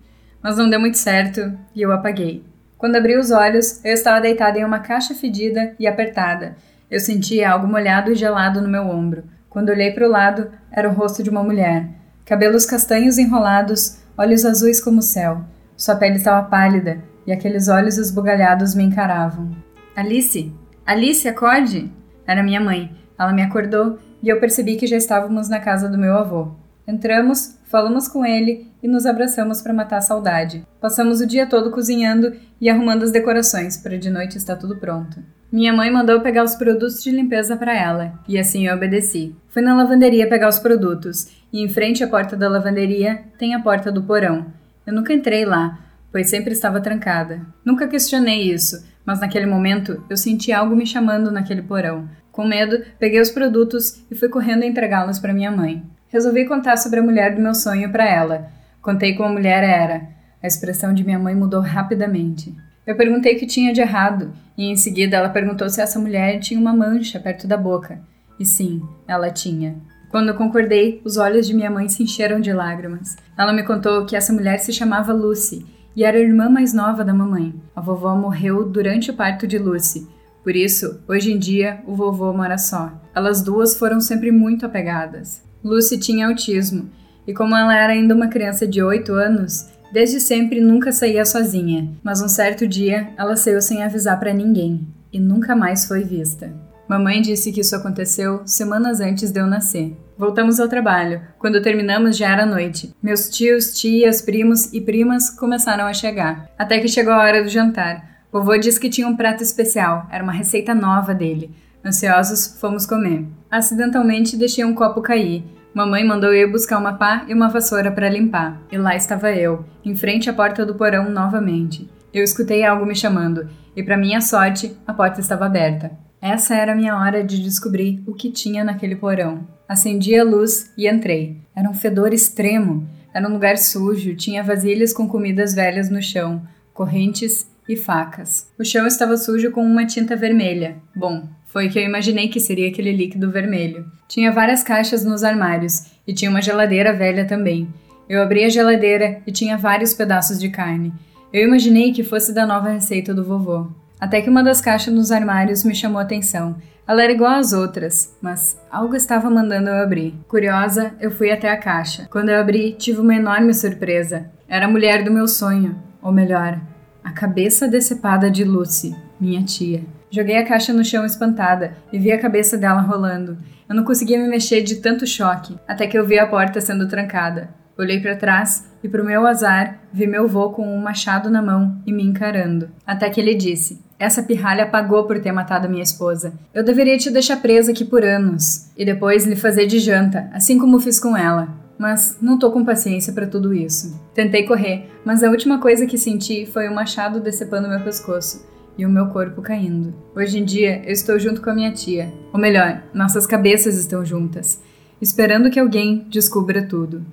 Mas 0.41 0.57
não 0.57 0.69
deu 0.69 0.79
muito 0.79 0.97
certo 0.97 1.51
e 1.75 1.81
eu 1.81 1.91
apaguei. 1.91 2.43
Quando 2.81 2.95
abri 2.95 3.15
os 3.15 3.29
olhos, 3.29 3.79
eu 3.85 3.93
estava 3.93 4.19
deitada 4.19 4.57
em 4.57 4.65
uma 4.65 4.79
caixa 4.79 5.13
fedida 5.13 5.75
e 5.79 5.85
apertada. 5.85 6.55
Eu 6.89 6.99
sentia 6.99 7.51
algo 7.51 7.67
molhado 7.67 8.11
e 8.11 8.15
gelado 8.15 8.59
no 8.59 8.67
meu 8.67 8.89
ombro. 8.89 9.23
Quando 9.51 9.69
olhei 9.69 9.91
para 9.91 10.07
o 10.07 10.09
lado, 10.09 10.49
era 10.71 10.89
o 10.89 10.91
rosto 10.91 11.21
de 11.21 11.29
uma 11.29 11.43
mulher. 11.43 11.87
Cabelos 12.25 12.65
castanhos 12.65 13.19
enrolados, 13.19 13.99
olhos 14.17 14.43
azuis 14.43 14.83
como 14.83 14.97
o 14.97 15.03
céu. 15.03 15.43
Sua 15.77 15.95
pele 15.95 16.15
estava 16.15 16.49
pálida 16.49 16.97
e 17.27 17.31
aqueles 17.31 17.67
olhos 17.67 17.99
esbugalhados 17.99 18.73
me 18.73 18.83
encaravam. 18.83 19.51
Alice! 19.95 20.51
Alice, 20.83 21.27
acorde! 21.27 21.93
Era 22.25 22.41
minha 22.41 22.59
mãe. 22.59 22.97
Ela 23.15 23.31
me 23.31 23.43
acordou 23.43 23.99
e 24.23 24.29
eu 24.29 24.39
percebi 24.39 24.75
que 24.75 24.87
já 24.87 24.97
estávamos 24.97 25.47
na 25.47 25.59
casa 25.59 25.87
do 25.87 25.99
meu 25.99 26.17
avô. 26.17 26.55
Entramos, 26.87 27.57
falamos 27.65 28.07
com 28.07 28.25
ele 28.25 28.71
e 28.81 28.87
nos 28.87 29.05
abraçamos 29.05 29.61
para 29.61 29.73
matar 29.73 29.97
a 29.97 30.01
saudade. 30.01 30.65
Passamos 30.79 31.21
o 31.21 31.27
dia 31.27 31.45
todo 31.45 31.71
cozinhando 31.71 32.33
e 32.59 32.69
arrumando 32.69 33.03
as 33.03 33.11
decorações 33.11 33.77
para 33.77 33.97
de 33.97 34.09
noite 34.09 34.37
estar 34.37 34.55
tudo 34.55 34.77
pronto. 34.77 35.21
Minha 35.51 35.73
mãe 35.73 35.91
mandou 35.91 36.21
pegar 36.21 36.43
os 36.43 36.55
produtos 36.55 37.03
de 37.03 37.11
limpeza 37.11 37.57
para 37.57 37.77
ela, 37.77 38.13
e 38.25 38.39
assim 38.39 38.67
eu 38.67 38.73
obedeci. 38.73 39.35
Fui 39.49 39.61
na 39.61 39.75
lavanderia 39.75 40.29
pegar 40.29 40.47
os 40.47 40.59
produtos, 40.59 41.29
e 41.51 41.61
em 41.61 41.67
frente 41.67 42.03
à 42.03 42.07
porta 42.07 42.37
da 42.37 42.47
lavanderia 42.47 43.21
tem 43.37 43.53
a 43.53 43.59
porta 43.59 43.91
do 43.91 44.03
porão. 44.03 44.45
Eu 44.87 44.93
nunca 44.93 45.13
entrei 45.13 45.43
lá, 45.43 45.77
pois 46.09 46.29
sempre 46.29 46.53
estava 46.53 46.79
trancada. 46.79 47.41
Nunca 47.65 47.87
questionei 47.87 48.43
isso, 48.49 48.85
mas 49.05 49.19
naquele 49.19 49.45
momento 49.45 50.01
eu 50.09 50.15
senti 50.15 50.53
algo 50.53 50.73
me 50.73 50.85
chamando 50.85 51.29
naquele 51.29 51.61
porão. 51.61 52.07
Com 52.31 52.47
medo, 52.47 52.81
peguei 52.97 53.19
os 53.19 53.29
produtos 53.29 54.01
e 54.09 54.15
fui 54.15 54.29
correndo 54.29 54.63
entregá-los 54.63 55.19
para 55.19 55.33
minha 55.33 55.51
mãe. 55.51 55.83
Resolvi 56.11 56.45
contar 56.45 56.75
sobre 56.77 56.99
a 56.99 57.03
mulher 57.03 57.33
do 57.33 57.41
meu 57.41 57.55
sonho 57.55 57.89
para 57.89 58.05
ela. 58.05 58.49
Contei 58.81 59.15
como 59.15 59.29
a 59.29 59.33
mulher 59.33 59.63
era. 59.63 60.09
A 60.43 60.47
expressão 60.47 60.93
de 60.93 61.05
minha 61.05 61.17
mãe 61.17 61.33
mudou 61.33 61.61
rapidamente. 61.61 62.53
Eu 62.85 62.97
perguntei 62.97 63.35
o 63.35 63.39
que 63.39 63.45
tinha 63.45 63.71
de 63.71 63.79
errado, 63.79 64.33
e 64.57 64.65
em 64.65 64.75
seguida 64.75 65.15
ela 65.15 65.29
perguntou 65.29 65.69
se 65.69 65.79
essa 65.79 65.99
mulher 65.99 66.39
tinha 66.39 66.59
uma 66.59 66.73
mancha 66.73 67.17
perto 67.17 67.47
da 67.47 67.55
boca. 67.55 68.01
E 68.37 68.45
sim, 68.45 68.81
ela 69.07 69.29
tinha. 69.29 69.75
Quando 70.09 70.27
eu 70.27 70.35
concordei, 70.35 71.01
os 71.05 71.15
olhos 71.15 71.47
de 71.47 71.53
minha 71.53 71.71
mãe 71.71 71.87
se 71.87 72.03
encheram 72.03 72.41
de 72.41 72.51
lágrimas. 72.51 73.15
Ela 73.37 73.53
me 73.53 73.63
contou 73.63 74.05
que 74.05 74.15
essa 74.15 74.33
mulher 74.33 74.59
se 74.59 74.73
chamava 74.73 75.13
Lucy 75.13 75.65
e 75.95 76.03
era 76.03 76.17
a 76.17 76.21
irmã 76.21 76.49
mais 76.49 76.73
nova 76.73 77.05
da 77.05 77.13
mamãe. 77.13 77.55
A 77.73 77.79
vovó 77.79 78.13
morreu 78.15 78.67
durante 78.67 79.11
o 79.11 79.13
parto 79.13 79.47
de 79.47 79.57
Lucy. 79.57 80.09
Por 80.43 80.55
isso, 80.55 81.01
hoje 81.07 81.31
em 81.31 81.39
dia, 81.39 81.81
o 81.87 81.95
vovô 81.95 82.33
mora 82.33 82.57
só. 82.57 82.91
Elas 83.15 83.41
duas 83.41 83.77
foram 83.77 84.01
sempre 84.01 84.31
muito 84.31 84.65
apegadas. 84.65 85.41
Lucy 85.63 85.97
tinha 85.97 86.27
autismo, 86.27 86.89
e 87.27 87.33
como 87.33 87.55
ela 87.55 87.75
era 87.75 87.93
ainda 87.93 88.15
uma 88.15 88.27
criança 88.27 88.67
de 88.67 88.81
8 88.81 89.13
anos, 89.13 89.67
desde 89.93 90.19
sempre 90.19 90.59
nunca 90.59 90.91
saía 90.91 91.25
sozinha, 91.25 91.91
mas 92.03 92.21
um 92.21 92.27
certo 92.27 92.67
dia 92.67 93.09
ela 93.17 93.35
saiu 93.35 93.61
sem 93.61 93.83
avisar 93.83 94.19
para 94.19 94.33
ninguém 94.33 94.87
e 95.13 95.19
nunca 95.19 95.55
mais 95.55 95.85
foi 95.85 96.03
vista. 96.03 96.51
Mamãe 96.87 97.21
disse 97.21 97.51
que 97.51 97.61
isso 97.61 97.75
aconteceu 97.75 98.41
semanas 98.45 98.99
antes 98.99 99.31
de 99.31 99.39
eu 99.39 99.47
nascer. 99.47 99.95
Voltamos 100.17 100.59
ao 100.59 100.67
trabalho. 100.67 101.21
Quando 101.39 101.61
terminamos 101.61 102.17
já 102.17 102.29
era 102.29 102.45
noite. 102.45 102.93
Meus 103.01 103.29
tios, 103.29 103.79
tias, 103.79 104.21
primos 104.21 104.73
e 104.73 104.81
primas 104.81 105.29
começaram 105.29 105.85
a 105.85 105.93
chegar. 105.93 106.49
Até 106.57 106.79
que 106.79 106.89
chegou 106.89 107.13
a 107.13 107.23
hora 107.23 107.43
do 107.43 107.49
jantar. 107.49 108.25
Vovô 108.31 108.57
disse 108.57 108.79
que 108.79 108.89
tinha 108.89 109.07
um 109.07 109.15
prato 109.15 109.41
especial, 109.41 110.07
era 110.11 110.23
uma 110.23 110.33
receita 110.33 110.73
nova 110.73 111.13
dele. 111.13 111.51
Ansiosos, 111.83 112.57
fomos 112.59 112.85
comer. 112.85 113.25
Acidentalmente 113.49 114.37
deixei 114.37 114.63
um 114.63 114.75
copo 114.75 115.01
cair. 115.01 115.43
Mamãe 115.73 116.05
mandou 116.05 116.33
eu 116.33 116.51
buscar 116.51 116.77
uma 116.77 116.93
pá 116.93 117.25
e 117.27 117.33
uma 117.33 117.49
vassoura 117.49 117.91
para 117.91 118.09
limpar. 118.09 118.61
E 118.71 118.77
lá 118.77 118.95
estava 118.95 119.31
eu, 119.31 119.65
em 119.83 119.95
frente 119.95 120.29
à 120.29 120.33
porta 120.33 120.65
do 120.65 120.75
porão 120.75 121.09
novamente. 121.09 121.89
Eu 122.13 122.23
escutei 122.23 122.63
algo 122.63 122.85
me 122.85 122.95
chamando, 122.95 123.49
e 123.75 123.81
para 123.81 123.97
minha 123.97 124.19
sorte, 124.19 124.75
a 124.85 124.93
porta 124.93 125.21
estava 125.21 125.45
aberta. 125.45 125.91
Essa 126.21 126.55
era 126.55 126.73
a 126.73 126.75
minha 126.75 126.95
hora 126.95 127.23
de 127.23 127.41
descobrir 127.41 128.03
o 128.05 128.13
que 128.13 128.29
tinha 128.29 128.63
naquele 128.63 128.95
porão. 128.95 129.47
Acendi 129.67 130.15
a 130.19 130.23
luz 130.23 130.71
e 130.77 130.87
entrei. 130.87 131.41
Era 131.55 131.69
um 131.69 131.73
fedor 131.73 132.13
extremo. 132.13 132.87
Era 133.13 133.27
um 133.27 133.33
lugar 133.33 133.57
sujo, 133.57 134.15
tinha 134.15 134.43
vasilhas 134.43 134.93
com 134.93 135.07
comidas 135.07 135.53
velhas 135.53 135.89
no 135.89 136.01
chão, 136.01 136.43
correntes 136.73 137.49
e 137.67 137.75
facas. 137.75 138.47
O 138.59 138.63
chão 138.63 138.85
estava 138.85 139.17
sujo 139.17 139.51
com 139.51 139.63
uma 139.63 139.85
tinta 139.85 140.15
vermelha. 140.15 140.75
Bom, 140.95 141.27
foi 141.51 141.67
que 141.67 141.77
eu 141.77 141.83
imaginei 141.83 142.29
que 142.29 142.39
seria 142.39 142.69
aquele 142.69 142.93
líquido 142.93 143.29
vermelho. 143.29 143.85
Tinha 144.07 144.31
várias 144.31 144.63
caixas 144.63 145.03
nos 145.03 145.21
armários 145.21 145.85
e 146.07 146.13
tinha 146.13 146.31
uma 146.31 146.41
geladeira 146.41 146.93
velha 146.93 147.25
também. 147.25 147.67
Eu 148.07 148.21
abri 148.21 148.45
a 148.45 148.49
geladeira 148.49 149.21
e 149.27 149.31
tinha 149.31 149.57
vários 149.57 149.93
pedaços 149.93 150.39
de 150.39 150.49
carne. 150.49 150.93
Eu 151.31 151.45
imaginei 151.45 151.91
que 151.91 152.03
fosse 152.03 152.33
da 152.33 152.45
nova 152.45 152.69
receita 152.69 153.13
do 153.13 153.23
vovô. 153.23 153.67
Até 153.99 154.21
que 154.21 154.29
uma 154.29 154.43
das 154.43 154.61
caixas 154.61 154.93
nos 154.93 155.11
armários 155.11 155.63
me 155.63 155.75
chamou 155.75 155.99
a 155.99 156.03
atenção. 156.03 156.55
Ela 156.87 157.03
era 157.03 157.11
igual 157.11 157.33
às 157.33 157.53
outras, 157.53 158.15
mas 158.21 158.57
algo 158.71 158.95
estava 158.95 159.29
mandando 159.29 159.69
eu 159.69 159.83
abrir. 159.83 160.15
Curiosa, 160.27 160.93
eu 160.99 161.11
fui 161.11 161.31
até 161.31 161.49
a 161.49 161.57
caixa. 161.57 162.07
Quando 162.09 162.29
eu 162.29 162.39
abri, 162.39 162.73
tive 162.73 162.99
uma 162.99 163.15
enorme 163.15 163.53
surpresa. 163.53 164.31
Era 164.47 164.65
a 164.65 164.69
mulher 164.69 165.03
do 165.03 165.11
meu 165.11 165.27
sonho, 165.27 165.77
ou 166.01 166.11
melhor, 166.11 166.59
a 167.03 167.11
cabeça 167.11 167.67
decepada 167.67 168.31
de 168.31 168.43
Lucy, 168.43 168.95
minha 169.19 169.43
tia. 169.43 169.83
Joguei 170.13 170.35
a 170.35 170.45
caixa 170.45 170.73
no 170.73 170.83
chão 170.83 171.05
espantada 171.05 171.77
e 171.91 171.97
vi 171.97 172.11
a 172.11 172.19
cabeça 172.19 172.57
dela 172.57 172.81
rolando. 172.81 173.37
Eu 173.69 173.73
não 173.73 173.85
conseguia 173.85 174.19
me 174.19 174.27
mexer 174.27 174.61
de 174.61 174.75
tanto 174.75 175.07
choque, 175.07 175.55
até 175.65 175.87
que 175.87 175.97
eu 175.97 176.05
vi 176.05 176.19
a 176.19 176.27
porta 176.27 176.59
sendo 176.59 176.85
trancada. 176.89 177.49
Olhei 177.77 177.97
para 178.01 178.17
trás 178.17 178.69
e, 178.83 178.89
para 178.89 179.01
o 179.01 179.05
meu 179.05 179.25
azar, 179.25 179.79
vi 179.93 180.05
meu 180.05 180.27
vô 180.27 180.49
com 180.49 180.67
um 180.67 180.81
machado 180.81 181.29
na 181.29 181.41
mão 181.41 181.81
e 181.87 181.93
me 181.93 182.03
encarando. 182.03 182.69
Até 182.85 183.09
que 183.09 183.21
ele 183.21 183.33
disse: 183.33 183.81
Essa 183.97 184.21
pirralha 184.21 184.67
pagou 184.67 185.05
por 185.05 185.17
ter 185.21 185.31
matado 185.31 185.69
minha 185.69 185.81
esposa. 185.81 186.33
Eu 186.53 186.61
deveria 186.61 186.97
te 186.97 187.09
deixar 187.09 187.37
presa 187.37 187.71
aqui 187.71 187.85
por 187.85 188.03
anos 188.03 188.69
e 188.77 188.83
depois 188.83 189.25
lhe 189.25 189.37
fazer 189.37 189.65
de 189.65 189.79
janta, 189.79 190.29
assim 190.33 190.59
como 190.59 190.77
fiz 190.81 190.99
com 190.99 191.15
ela. 191.15 191.47
Mas 191.79 192.17
não 192.21 192.37
tô 192.37 192.51
com 192.51 192.65
paciência 192.65 193.13
para 193.13 193.25
tudo 193.25 193.53
isso. 193.53 193.97
Tentei 194.13 194.43
correr, 194.43 194.91
mas 195.05 195.23
a 195.23 195.29
última 195.29 195.57
coisa 195.59 195.87
que 195.87 195.97
senti 195.97 196.45
foi 196.45 196.67
o 196.67 196.71
um 196.71 196.75
machado 196.75 197.21
decepando 197.21 197.69
meu 197.69 197.79
pescoço 197.79 198.50
e 198.77 198.85
o 198.85 198.89
meu 198.89 199.07
corpo 199.07 199.41
caindo. 199.41 199.93
Hoje 200.15 200.39
em 200.39 200.45
dia, 200.45 200.81
eu 200.85 200.91
estou 200.91 201.19
junto 201.19 201.41
com 201.41 201.49
a 201.49 201.55
minha 201.55 201.71
tia. 201.71 202.11
Ou 202.33 202.39
melhor, 202.39 202.81
nossas 202.93 203.27
cabeças 203.27 203.77
estão 203.77 204.03
juntas, 204.05 204.61
esperando 205.01 205.49
que 205.49 205.59
alguém 205.59 206.05
descubra 206.09 206.63
tudo. 206.63 207.05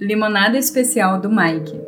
Limonada 0.00 0.58
especial 0.58 1.20
do 1.20 1.30
Mike. 1.30 1.80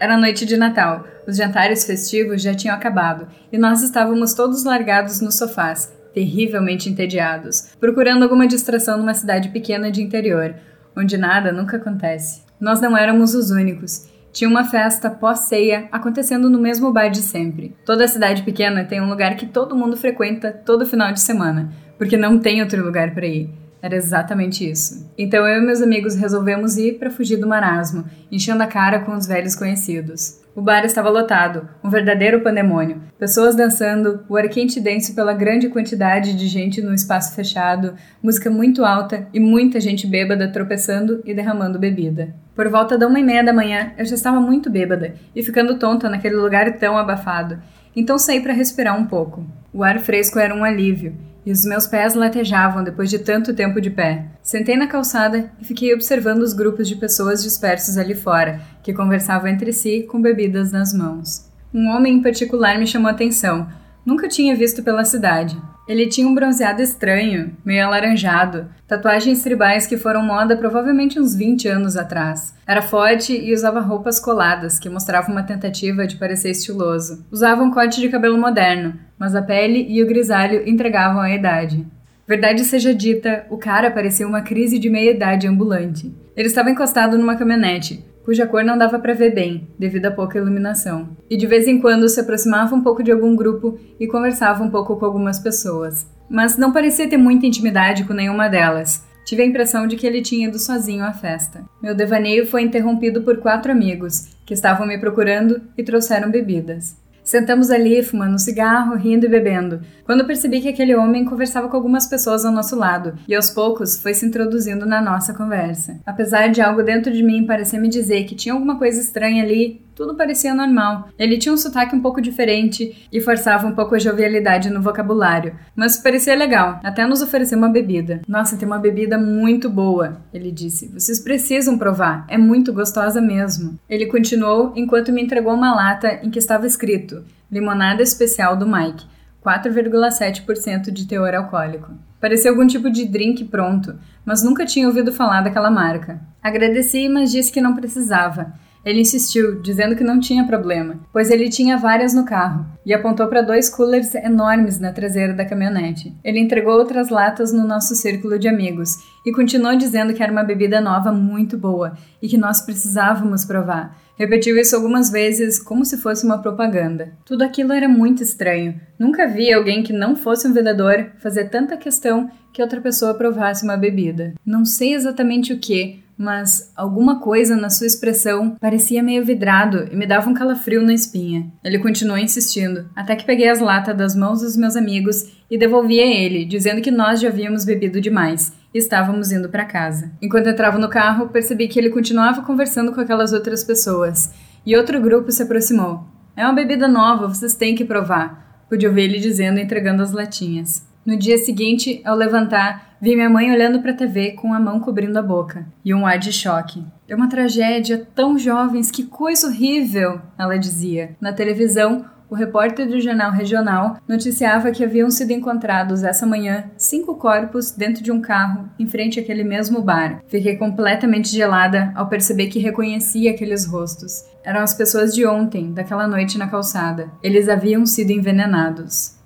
Era 0.00 0.16
noite 0.16 0.44
de 0.44 0.56
Natal. 0.56 1.06
Os 1.26 1.36
jantares 1.36 1.84
festivos 1.84 2.42
já 2.42 2.54
tinham 2.54 2.74
acabado 2.74 3.28
e 3.52 3.58
nós 3.58 3.82
estávamos 3.82 4.34
todos 4.34 4.64
largados 4.64 5.20
nos 5.20 5.36
sofás, 5.36 5.92
terrivelmente 6.12 6.88
entediados, 6.88 7.68
procurando 7.78 8.24
alguma 8.24 8.46
distração 8.48 8.98
numa 8.98 9.14
cidade 9.14 9.50
pequena 9.50 9.90
de 9.90 10.02
interior, 10.02 10.54
onde 10.96 11.16
nada 11.16 11.52
nunca 11.52 11.76
acontece. 11.76 12.42
Nós 12.60 12.80
não 12.80 12.96
éramos 12.96 13.34
os 13.34 13.50
únicos 13.50 14.10
tinha 14.32 14.48
uma 14.48 14.64
festa 14.64 15.10
pós-ceia 15.10 15.88
acontecendo 15.92 16.48
no 16.48 16.58
mesmo 16.58 16.90
bar 16.90 17.08
de 17.08 17.20
sempre. 17.20 17.76
Toda 17.84 18.08
cidade 18.08 18.42
pequena 18.42 18.84
tem 18.84 19.00
um 19.00 19.08
lugar 19.08 19.36
que 19.36 19.46
todo 19.46 19.76
mundo 19.76 19.96
frequenta 19.96 20.50
todo 20.50 20.86
final 20.86 21.12
de 21.12 21.20
semana, 21.20 21.70
porque 21.98 22.16
não 22.16 22.38
tem 22.38 22.62
outro 22.62 22.82
lugar 22.82 23.12
para 23.12 23.26
ir. 23.26 23.50
Era 23.82 23.96
exatamente 23.96 24.68
isso. 24.68 25.10
Então 25.18 25.46
eu 25.46 25.60
e 25.60 25.66
meus 25.66 25.82
amigos 25.82 26.14
resolvemos 26.14 26.76
ir 26.76 26.98
para 26.98 27.10
fugir 27.10 27.36
do 27.36 27.48
marasmo, 27.48 28.04
enchendo 28.30 28.62
a 28.62 28.66
cara 28.66 29.00
com 29.00 29.12
os 29.12 29.26
velhos 29.26 29.56
conhecidos. 29.56 30.40
O 30.54 30.62
bar 30.62 30.84
estava 30.84 31.10
lotado, 31.10 31.68
um 31.82 31.90
verdadeiro 31.90 32.42
pandemônio. 32.42 33.02
Pessoas 33.18 33.56
dançando, 33.56 34.24
o 34.28 34.36
ar 34.36 34.48
quente 34.48 34.80
denso 34.80 35.14
pela 35.14 35.32
grande 35.34 35.68
quantidade 35.68 36.34
de 36.34 36.46
gente 36.46 36.80
no 36.80 36.94
espaço 36.94 37.34
fechado, 37.34 37.94
música 38.22 38.48
muito 38.50 38.84
alta 38.84 39.26
e 39.34 39.40
muita 39.40 39.80
gente 39.80 40.06
bêbada 40.06 40.52
tropeçando 40.52 41.20
e 41.24 41.34
derramando 41.34 41.78
bebida. 41.78 42.34
Por 42.54 42.68
volta 42.68 42.98
da 42.98 43.06
uma 43.06 43.18
e 43.18 43.22
meia 43.22 43.42
da 43.42 43.52
manhã, 43.52 43.92
eu 43.96 44.04
já 44.04 44.14
estava 44.14 44.38
muito 44.38 44.70
bêbada 44.70 45.14
e 45.34 45.42
ficando 45.42 45.78
tonta 45.78 46.10
naquele 46.10 46.36
lugar 46.36 46.78
tão 46.78 46.98
abafado. 46.98 47.58
Então 47.96 48.18
saí 48.18 48.40
para 48.40 48.52
respirar 48.52 48.98
um 48.98 49.06
pouco. 49.06 49.46
O 49.72 49.82
ar 49.82 49.98
fresco 50.00 50.38
era 50.38 50.54
um 50.54 50.62
alívio 50.62 51.14
e 51.44 51.50
os 51.50 51.64
meus 51.64 51.86
pés 51.86 52.14
latejavam 52.14 52.84
depois 52.84 53.10
de 53.10 53.18
tanto 53.18 53.54
tempo 53.54 53.80
de 53.80 53.90
pé. 53.90 54.26
Sentei 54.42 54.76
na 54.76 54.86
calçada 54.86 55.50
e 55.60 55.64
fiquei 55.64 55.92
observando 55.92 56.42
os 56.42 56.52
grupos 56.52 56.88
de 56.88 56.96
pessoas 56.96 57.42
dispersos 57.42 57.96
ali 57.96 58.14
fora, 58.14 58.60
que 58.82 58.92
conversavam 58.92 59.48
entre 59.48 59.72
si 59.72 60.02
com 60.02 60.20
bebidas 60.20 60.70
nas 60.70 60.92
mãos. 60.92 61.50
Um 61.74 61.88
homem 61.88 62.16
em 62.16 62.22
particular 62.22 62.78
me 62.78 62.86
chamou 62.86 63.08
a 63.08 63.12
atenção. 63.12 63.66
Nunca 64.04 64.28
tinha 64.28 64.56
visto 64.56 64.82
pela 64.82 65.04
cidade. 65.04 65.56
Ele 65.86 66.06
tinha 66.06 66.26
um 66.26 66.34
bronzeado 66.34 66.80
estranho, 66.80 67.56
meio 67.64 67.84
alaranjado, 67.84 68.66
tatuagens 68.86 69.42
tribais 69.42 69.86
que 69.86 69.96
foram 69.96 70.22
moda 70.22 70.56
provavelmente 70.56 71.18
uns 71.18 71.34
20 71.34 71.68
anos 71.68 71.96
atrás. 71.96 72.54
Era 72.66 72.80
forte 72.80 73.32
e 73.32 73.52
usava 73.52 73.80
roupas 73.80 74.20
coladas, 74.20 74.78
que 74.78 74.88
mostravam 74.88 75.32
uma 75.32 75.42
tentativa 75.42 76.06
de 76.06 76.16
parecer 76.16 76.50
estiloso. 76.50 77.24
Usava 77.30 77.62
um 77.62 77.70
corte 77.70 78.00
de 78.00 78.08
cabelo 78.08 78.38
moderno, 78.38 78.94
mas 79.18 79.34
a 79.34 79.42
pele 79.42 79.86
e 79.88 80.02
o 80.02 80.06
grisalho 80.06 80.62
entregavam 80.68 81.20
a 81.20 81.34
idade. 81.34 81.84
Verdade 82.26 82.64
seja 82.64 82.94
dita, 82.94 83.44
o 83.50 83.58
cara 83.58 83.90
parecia 83.90 84.26
uma 84.26 84.40
crise 84.40 84.78
de 84.78 84.88
meia-idade 84.88 85.48
ambulante. 85.48 86.14
Ele 86.36 86.46
estava 86.48 86.70
encostado 86.70 87.18
numa 87.18 87.36
caminhonete, 87.36 88.04
cuja 88.24 88.46
cor 88.46 88.64
não 88.64 88.78
dava 88.78 88.98
para 88.98 89.14
ver 89.14 89.34
bem, 89.34 89.68
devido 89.78 90.06
à 90.06 90.10
pouca 90.10 90.38
iluminação. 90.38 91.16
E 91.28 91.36
de 91.36 91.46
vez 91.46 91.66
em 91.66 91.80
quando 91.80 92.08
se 92.08 92.20
aproximava 92.20 92.74
um 92.74 92.82
pouco 92.82 93.02
de 93.02 93.12
algum 93.12 93.34
grupo 93.34 93.78
e 93.98 94.06
conversava 94.06 94.62
um 94.62 94.70
pouco 94.70 94.96
com 94.96 95.04
algumas 95.04 95.38
pessoas. 95.38 96.06
Mas 96.28 96.56
não 96.56 96.72
parecia 96.72 97.08
ter 97.08 97.16
muita 97.16 97.46
intimidade 97.46 98.04
com 98.04 98.12
nenhuma 98.12 98.48
delas. 98.48 99.04
Tive 99.24 99.42
a 99.42 99.46
impressão 99.46 99.86
de 99.86 99.96
que 99.96 100.06
ele 100.06 100.22
tinha 100.22 100.48
ido 100.48 100.58
sozinho 100.58 101.04
à 101.04 101.12
festa. 101.12 101.64
Meu 101.80 101.94
devaneio 101.94 102.46
foi 102.46 102.62
interrompido 102.62 103.22
por 103.22 103.36
quatro 103.38 103.70
amigos, 103.70 104.28
que 104.44 104.54
estavam 104.54 104.86
me 104.86 104.98
procurando 104.98 105.60
e 105.76 105.82
trouxeram 105.82 106.30
bebidas. 106.30 106.96
Sentamos 107.24 107.70
ali, 107.70 108.02
fumando 108.02 108.34
um 108.34 108.38
cigarro, 108.38 108.96
rindo 108.96 109.26
e 109.26 109.28
bebendo, 109.28 109.80
quando 110.04 110.26
percebi 110.26 110.60
que 110.60 110.68
aquele 110.68 110.94
homem 110.94 111.24
conversava 111.24 111.68
com 111.68 111.76
algumas 111.76 112.06
pessoas 112.06 112.44
ao 112.44 112.52
nosso 112.52 112.76
lado 112.76 113.14
e 113.28 113.34
aos 113.34 113.50
poucos 113.50 113.96
foi 114.00 114.12
se 114.14 114.26
introduzindo 114.26 114.84
na 114.84 115.00
nossa 115.00 115.32
conversa. 115.32 116.00
Apesar 116.04 116.48
de 116.48 116.60
algo 116.60 116.82
dentro 116.82 117.12
de 117.12 117.22
mim 117.22 117.46
parecer 117.46 117.78
me 117.78 117.88
dizer 117.88 118.24
que 118.24 118.34
tinha 118.34 118.54
alguma 118.54 118.76
coisa 118.76 119.00
estranha 119.00 119.42
ali, 119.42 119.81
tudo 119.94 120.14
parecia 120.14 120.54
normal. 120.54 121.08
Ele 121.18 121.38
tinha 121.38 121.52
um 121.52 121.56
sotaque 121.56 121.94
um 121.94 122.00
pouco 122.00 122.20
diferente 122.20 123.06
e 123.12 123.20
forçava 123.20 123.66
um 123.66 123.74
pouco 123.74 123.94
a 123.94 123.98
jovialidade 123.98 124.70
no 124.70 124.82
vocabulário, 124.82 125.54
mas 125.74 125.96
parecia 125.96 126.34
legal. 126.34 126.80
Até 126.82 127.06
nos 127.06 127.22
ofereceu 127.22 127.58
uma 127.58 127.68
bebida. 127.68 128.20
Nossa, 128.26 128.56
tem 128.56 128.66
uma 128.66 128.78
bebida 128.78 129.18
muito 129.18 129.68
boa, 129.68 130.20
ele 130.32 130.50
disse. 130.50 130.88
Vocês 130.88 131.20
precisam 131.20 131.78
provar, 131.78 132.26
é 132.28 132.38
muito 132.38 132.72
gostosa 132.72 133.20
mesmo. 133.20 133.78
Ele 133.88 134.06
continuou 134.06 134.72
enquanto 134.76 135.12
me 135.12 135.22
entregou 135.22 135.54
uma 135.54 135.74
lata 135.74 136.20
em 136.22 136.30
que 136.30 136.38
estava 136.38 136.66
escrito: 136.66 137.24
Limonada 137.50 138.02
especial 138.02 138.56
do 138.56 138.66
Mike, 138.66 139.06
4,7% 139.44 140.90
de 140.90 141.06
teor 141.06 141.34
alcoólico. 141.34 141.92
Parecia 142.20 142.50
algum 142.50 142.66
tipo 142.66 142.88
de 142.88 143.04
drink 143.04 143.44
pronto, 143.46 143.98
mas 144.24 144.44
nunca 144.44 144.64
tinha 144.64 144.86
ouvido 144.86 145.12
falar 145.12 145.40
daquela 145.40 145.70
marca. 145.70 146.20
Agradeci, 146.40 147.08
mas 147.08 147.32
disse 147.32 147.50
que 147.50 147.60
não 147.60 147.74
precisava. 147.74 148.52
Ele 148.84 149.00
insistiu, 149.00 149.60
dizendo 149.60 149.94
que 149.94 150.02
não 150.02 150.18
tinha 150.18 150.46
problema, 150.46 151.00
pois 151.12 151.30
ele 151.30 151.48
tinha 151.48 151.76
várias 151.76 152.12
no 152.12 152.24
carro, 152.24 152.66
e 152.84 152.92
apontou 152.92 153.28
para 153.28 153.42
dois 153.42 153.68
coolers 153.68 154.14
enormes 154.14 154.80
na 154.80 154.92
traseira 154.92 155.32
da 155.32 155.44
caminhonete. 155.44 156.12
Ele 156.24 156.40
entregou 156.40 156.74
outras 156.74 157.08
latas 157.08 157.52
no 157.52 157.66
nosso 157.66 157.94
círculo 157.94 158.38
de 158.38 158.48
amigos 158.48 158.96
e 159.24 159.32
continuou 159.32 159.76
dizendo 159.76 160.12
que 160.12 160.22
era 160.22 160.32
uma 160.32 160.42
bebida 160.42 160.80
nova 160.80 161.12
muito 161.12 161.56
boa 161.56 161.96
e 162.20 162.28
que 162.28 162.36
nós 162.36 162.60
precisávamos 162.60 163.44
provar. 163.44 163.96
Repetiu 164.16 164.56
isso 164.58 164.76
algumas 164.76 165.10
vezes, 165.10 165.58
como 165.58 165.84
se 165.84 165.96
fosse 165.96 166.24
uma 166.24 166.38
propaganda. 166.38 167.12
Tudo 167.24 167.42
aquilo 167.42 167.72
era 167.72 167.88
muito 167.88 168.22
estranho. 168.22 168.80
Nunca 168.98 169.26
vi 169.26 169.52
alguém 169.52 169.82
que 169.82 169.92
não 169.92 170.14
fosse 170.14 170.46
um 170.46 170.52
vendedor 170.52 171.12
fazer 171.18 171.48
tanta 171.48 171.76
questão 171.76 172.30
que 172.52 172.62
outra 172.62 172.80
pessoa 172.80 173.14
provasse 173.14 173.64
uma 173.64 173.76
bebida. 173.76 174.34
Não 174.44 174.64
sei 174.64 174.94
exatamente 174.94 175.52
o 175.52 175.58
que, 175.58 176.01
mas 176.16 176.72
alguma 176.76 177.20
coisa 177.20 177.56
na 177.56 177.70
sua 177.70 177.86
expressão 177.86 178.56
parecia 178.60 179.02
meio 179.02 179.24
vidrado 179.24 179.88
e 179.90 179.96
me 179.96 180.06
dava 180.06 180.28
um 180.28 180.34
calafrio 180.34 180.82
na 180.82 180.94
espinha. 180.94 181.50
Ele 181.64 181.78
continuou 181.78 182.18
insistindo, 182.18 182.88
até 182.94 183.16
que 183.16 183.24
peguei 183.24 183.48
as 183.48 183.60
latas 183.60 183.96
das 183.96 184.14
mãos 184.14 184.40
dos 184.40 184.56
meus 184.56 184.76
amigos 184.76 185.26
e 185.50 185.58
devolvi 185.58 186.00
a 186.00 186.06
ele, 186.06 186.44
dizendo 186.44 186.80
que 186.80 186.90
nós 186.90 187.20
já 187.20 187.28
havíamos 187.28 187.64
bebido 187.64 188.00
demais 188.00 188.52
e 188.74 188.78
estávamos 188.78 189.32
indo 189.32 189.48
para 189.48 189.64
casa. 189.64 190.12
Enquanto 190.20 190.48
entrava 190.48 190.78
no 190.78 190.88
carro, 190.88 191.28
percebi 191.28 191.68
que 191.68 191.78
ele 191.78 191.90
continuava 191.90 192.42
conversando 192.42 192.92
com 192.92 193.00
aquelas 193.00 193.32
outras 193.32 193.64
pessoas 193.64 194.32
e 194.64 194.76
outro 194.76 195.00
grupo 195.00 195.30
se 195.32 195.42
aproximou. 195.42 196.04
É 196.36 196.44
uma 196.44 196.54
bebida 196.54 196.88
nova, 196.88 197.28
vocês 197.28 197.54
têm 197.54 197.74
que 197.74 197.84
provar. 197.84 198.64
Pude 198.68 198.86
ouvir 198.86 199.02
ele 199.02 199.18
dizendo, 199.18 199.58
entregando 199.58 200.02
as 200.02 200.12
latinhas. 200.12 200.86
No 201.04 201.16
dia 201.16 201.36
seguinte, 201.36 202.00
ao 202.04 202.16
levantar, 202.16 202.91
vi 203.02 203.16
minha 203.16 203.28
mãe 203.28 203.50
olhando 203.50 203.82
para 203.82 203.90
a 203.90 203.96
TV 203.96 204.30
com 204.30 204.54
a 204.54 204.60
mão 204.60 204.78
cobrindo 204.78 205.18
a 205.18 205.22
boca 205.22 205.66
e 205.84 205.92
um 205.92 206.06
ar 206.06 206.20
de 206.20 206.32
choque. 206.32 206.86
É 207.08 207.16
uma 207.16 207.28
tragédia, 207.28 208.06
tão 208.14 208.38
jovens, 208.38 208.92
que 208.92 209.02
coisa 209.02 209.48
horrível, 209.48 210.20
ela 210.38 210.56
dizia. 210.56 211.16
Na 211.20 211.32
televisão, 211.32 212.04
o 212.30 212.36
repórter 212.36 212.86
do 212.86 213.00
jornal 213.00 213.32
regional 213.32 213.96
noticiava 214.06 214.70
que 214.70 214.84
haviam 214.84 215.10
sido 215.10 215.32
encontrados 215.32 216.04
essa 216.04 216.24
manhã 216.24 216.70
cinco 216.76 217.16
corpos 217.16 217.72
dentro 217.72 218.04
de 218.04 218.12
um 218.12 218.20
carro 218.20 218.70
em 218.78 218.86
frente 218.86 219.18
àquele 219.18 219.42
mesmo 219.42 219.82
bar. 219.82 220.22
Fiquei 220.28 220.56
completamente 220.56 221.28
gelada 221.28 221.90
ao 221.96 222.06
perceber 222.06 222.46
que 222.46 222.60
reconhecia 222.60 223.32
aqueles 223.32 223.66
rostos. 223.66 224.24
Eram 224.44 224.60
as 224.60 224.74
pessoas 224.74 225.12
de 225.12 225.26
ontem, 225.26 225.72
daquela 225.72 226.06
noite 226.06 226.38
na 226.38 226.46
calçada. 226.46 227.10
Eles 227.20 227.48
haviam 227.48 227.84
sido 227.84 228.12
envenenados. 228.12 229.16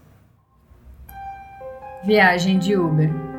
Viagem 2.03 2.59
de 2.59 2.75
Uber. 2.75 3.36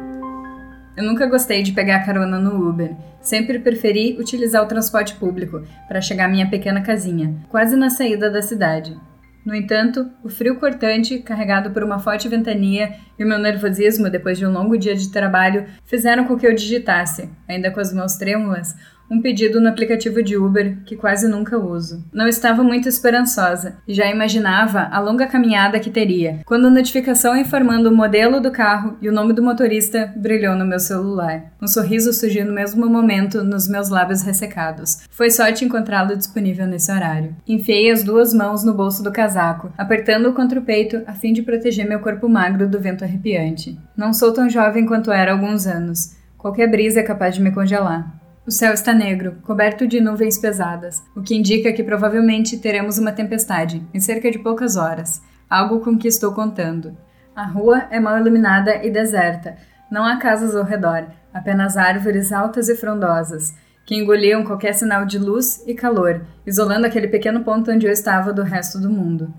Eu 0.98 1.04
nunca 1.04 1.28
gostei 1.28 1.62
de 1.62 1.74
pegar 1.74 2.04
carona 2.04 2.40
no 2.40 2.68
Uber. 2.68 2.96
Sempre 3.22 3.60
preferi 3.60 4.18
utilizar 4.20 4.64
o 4.64 4.68
transporte 4.68 5.14
público 5.14 5.62
para 5.88 6.02
chegar 6.02 6.26
à 6.26 6.28
minha 6.28 6.50
pequena 6.50 6.82
casinha, 6.82 7.36
quase 7.50 7.76
na 7.76 7.92
saída 7.92 8.32
da 8.32 8.42
cidade. 8.42 8.98
No 9.46 9.54
entanto, 9.54 10.10
o 10.24 10.28
frio 10.28 10.56
cortante, 10.56 11.20
carregado 11.20 11.70
por 11.70 11.84
uma 11.84 12.00
forte 12.00 12.28
ventania, 12.28 12.96
e 13.18 13.24
o 13.24 13.28
meu 13.28 13.38
nervosismo 13.38 14.10
depois 14.10 14.40
de 14.40 14.46
um 14.48 14.52
longo 14.52 14.76
dia 14.76 14.96
de 14.96 15.12
trabalho 15.12 15.68
fizeram 15.86 16.26
com 16.26 16.36
que 16.36 16.48
eu 16.48 16.56
digitasse, 16.56 17.30
ainda 17.48 17.70
com 17.70 17.80
as 17.80 17.94
mãos 17.94 18.16
trêmulas, 18.16 18.76
um 19.10 19.22
pedido 19.22 19.62
no 19.62 19.70
aplicativo 19.70 20.22
de 20.22 20.38
Uber 20.38 20.78
que 20.86 20.96
quase 20.96 21.28
nunca 21.28 21.58
uso. 21.58 22.06
Não 22.14 22.28
estava 22.28 22.64
muito 22.64 22.90
esperançosa 22.90 23.78
e 23.88 23.94
já 23.94 24.10
imaginava 24.10 24.88
a 24.92 25.00
longa 25.00 25.28
caminhada 25.28 25.80
que 25.80 25.90
teria, 25.90 26.40
quando 26.46 26.68
a 26.68 26.70
notificação 26.70 27.36
informando 27.36 27.90
o 27.90 27.96
modelo 27.96 28.40
do 28.40 28.52
carro 28.52 28.98
e 29.02 29.10
o 29.10 29.14
nome 29.14 29.34
do 29.34 29.44
motorista 29.44 30.14
brilhou 30.16 30.56
no 30.56 30.66
meu 30.66 30.80
celular. 30.80 31.52
Um 31.62 31.68
sorriso 31.68 32.12
surgiu 32.14 32.46
no 32.46 32.54
mesmo 32.54 32.88
momento 32.88 33.44
nos 33.44 33.68
meus 33.68 33.90
lábios 33.90 34.22
ressecados. 34.22 35.00
Foi 35.10 35.30
sorte 35.30 35.66
encontrá-lo 35.66 36.16
disponível 36.16 36.68
nesse 36.68 36.92
horário. 36.92 37.36
Enfiei 37.48 37.92
as 37.92 38.04
duas 38.04 38.34
mãos 38.34 38.64
no 38.64 38.74
bolso 38.74 39.04
do 39.04 39.12
casaco, 39.12 39.72
apertando-o 39.78 40.34
contra 40.34 40.60
o 40.60 40.64
peito 40.64 41.02
a 41.08 41.14
fim 41.14 41.34
de 41.34 41.42
proteger 41.42 41.88
meu 41.88 42.00
corpo 42.00 42.28
magro 42.28 42.68
do 42.68 42.80
vento 42.80 43.04
arrepiante. 43.04 43.78
Não 43.96 44.14
sou 44.14 44.34
tão 44.34 44.50
jovem 44.50 44.86
quanto 44.86 45.12
era 45.12 45.32
há 45.32 45.34
alguns 45.34 45.66
anos. 45.66 46.16
Qualquer 46.38 46.70
brisa 46.70 47.00
é 47.00 47.04
capaz 47.04 47.36
de 47.36 47.42
me 47.42 47.52
congelar. 47.52 48.17
O 48.48 48.52
céu 48.52 48.74
está 48.74 48.94
negro, 48.94 49.40
coberto 49.44 49.86
de 49.86 50.00
nuvens 50.00 50.38
pesadas, 50.38 51.04
o 51.14 51.22
que 51.22 51.36
indica 51.36 51.74
que 51.74 51.84
provavelmente 51.84 52.58
teremos 52.58 52.98
uma 52.98 53.12
tempestade 53.12 53.86
em 53.94 54.00
cerca 54.00 54.32
de 54.32 54.40
poucas 54.40 54.78
horas, 54.78 55.22
algo 55.50 55.82
com 55.82 55.98
que 55.98 56.08
estou 56.08 56.32
contando. 56.32 56.96
A 57.36 57.46
rua 57.46 57.88
é 57.92 58.00
mal 58.00 58.18
iluminada 58.18 58.86
e 58.86 58.90
deserta. 58.90 59.58
Não 59.92 60.06
há 60.06 60.16
casas 60.16 60.56
ao 60.56 60.64
redor, 60.64 61.08
apenas 61.34 61.76
árvores 61.76 62.32
altas 62.32 62.70
e 62.70 62.76
frondosas, 62.78 63.54
que 63.86 63.98
engoliam 63.98 64.46
qualquer 64.46 64.72
sinal 64.72 65.06
de 65.06 65.20
luz 65.20 65.62
e 65.68 65.74
calor, 65.74 66.22
isolando 66.46 66.88
aquele 66.88 67.10
pequeno 67.10 67.42
ponto 67.44 67.70
onde 67.70 67.86
eu 67.86 67.92
estava 67.92 68.32
do 68.32 68.44
resto 68.44 68.80
do 68.80 68.90
mundo. 68.90 69.34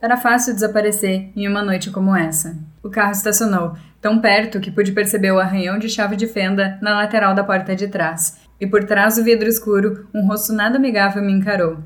Era 0.00 0.16
fácil 0.16 0.54
desaparecer 0.54 1.32
em 1.34 1.48
uma 1.48 1.62
noite 1.64 1.90
como 1.90 2.14
essa. 2.14 2.56
O 2.80 2.88
carro 2.88 3.10
estacionou, 3.10 3.74
tão 4.00 4.20
perto 4.20 4.60
que 4.60 4.70
pude 4.70 4.92
perceber 4.92 5.32
o 5.32 5.40
arranhão 5.40 5.80
de 5.80 5.88
chave 5.88 6.14
de 6.14 6.28
fenda 6.28 6.78
na 6.80 6.94
lateral 6.94 7.34
da 7.34 7.44
porta 7.44 7.74
de 7.74 7.86
trás, 7.86 8.40
e 8.60 8.66
por 8.66 8.84
trás 8.84 9.16
do 9.16 9.24
vidro 9.24 9.48
escuro, 9.48 10.06
um 10.14 10.26
rosto 10.26 10.52
nada 10.52 10.76
amigável 10.76 11.22
me 11.22 11.32
encarou. 11.32 11.78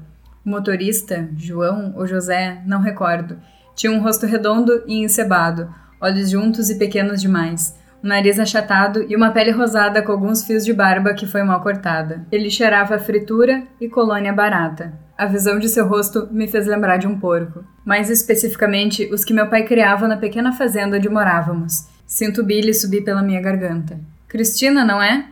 O 0.44 0.48
motorista, 0.48 1.28
João 1.36 1.94
ou 1.96 2.06
José, 2.06 2.62
não 2.66 2.80
recordo, 2.80 3.38
tinha 3.74 3.92
um 3.92 4.00
rosto 4.00 4.26
redondo 4.26 4.82
e 4.86 5.02
encebado, 5.02 5.68
olhos 6.00 6.30
juntos 6.30 6.70
e 6.70 6.78
pequenos 6.78 7.20
demais, 7.20 7.74
um 8.02 8.08
nariz 8.08 8.38
achatado 8.38 9.04
e 9.08 9.16
uma 9.16 9.30
pele 9.30 9.50
rosada 9.50 10.02
com 10.02 10.12
alguns 10.12 10.44
fios 10.44 10.64
de 10.64 10.72
barba 10.72 11.14
que 11.14 11.26
foi 11.26 11.42
mal 11.42 11.60
cortada. 11.60 12.24
Ele 12.30 12.50
cheirava 12.50 12.94
a 12.94 12.98
fritura 12.98 13.64
e 13.80 13.88
colônia 13.88 14.32
barata. 14.32 14.92
A 15.18 15.26
visão 15.26 15.58
de 15.58 15.68
seu 15.68 15.88
rosto 15.88 16.28
me 16.30 16.46
fez 16.46 16.66
lembrar 16.66 16.98
de 16.98 17.06
um 17.06 17.18
porco. 17.18 17.64
Mais 17.84 18.10
especificamente, 18.10 19.12
os 19.12 19.24
que 19.24 19.32
meu 19.32 19.48
pai 19.48 19.64
criava 19.64 20.06
na 20.06 20.16
pequena 20.16 20.52
fazenda 20.52 20.98
onde 20.98 21.08
morávamos. 21.08 21.88
Sinto 22.06 22.44
Billy 22.44 22.72
subir 22.74 23.02
pela 23.02 23.22
minha 23.22 23.40
garganta. 23.40 23.98
Cristina, 24.28 24.84
não 24.84 25.02
é? 25.02 25.26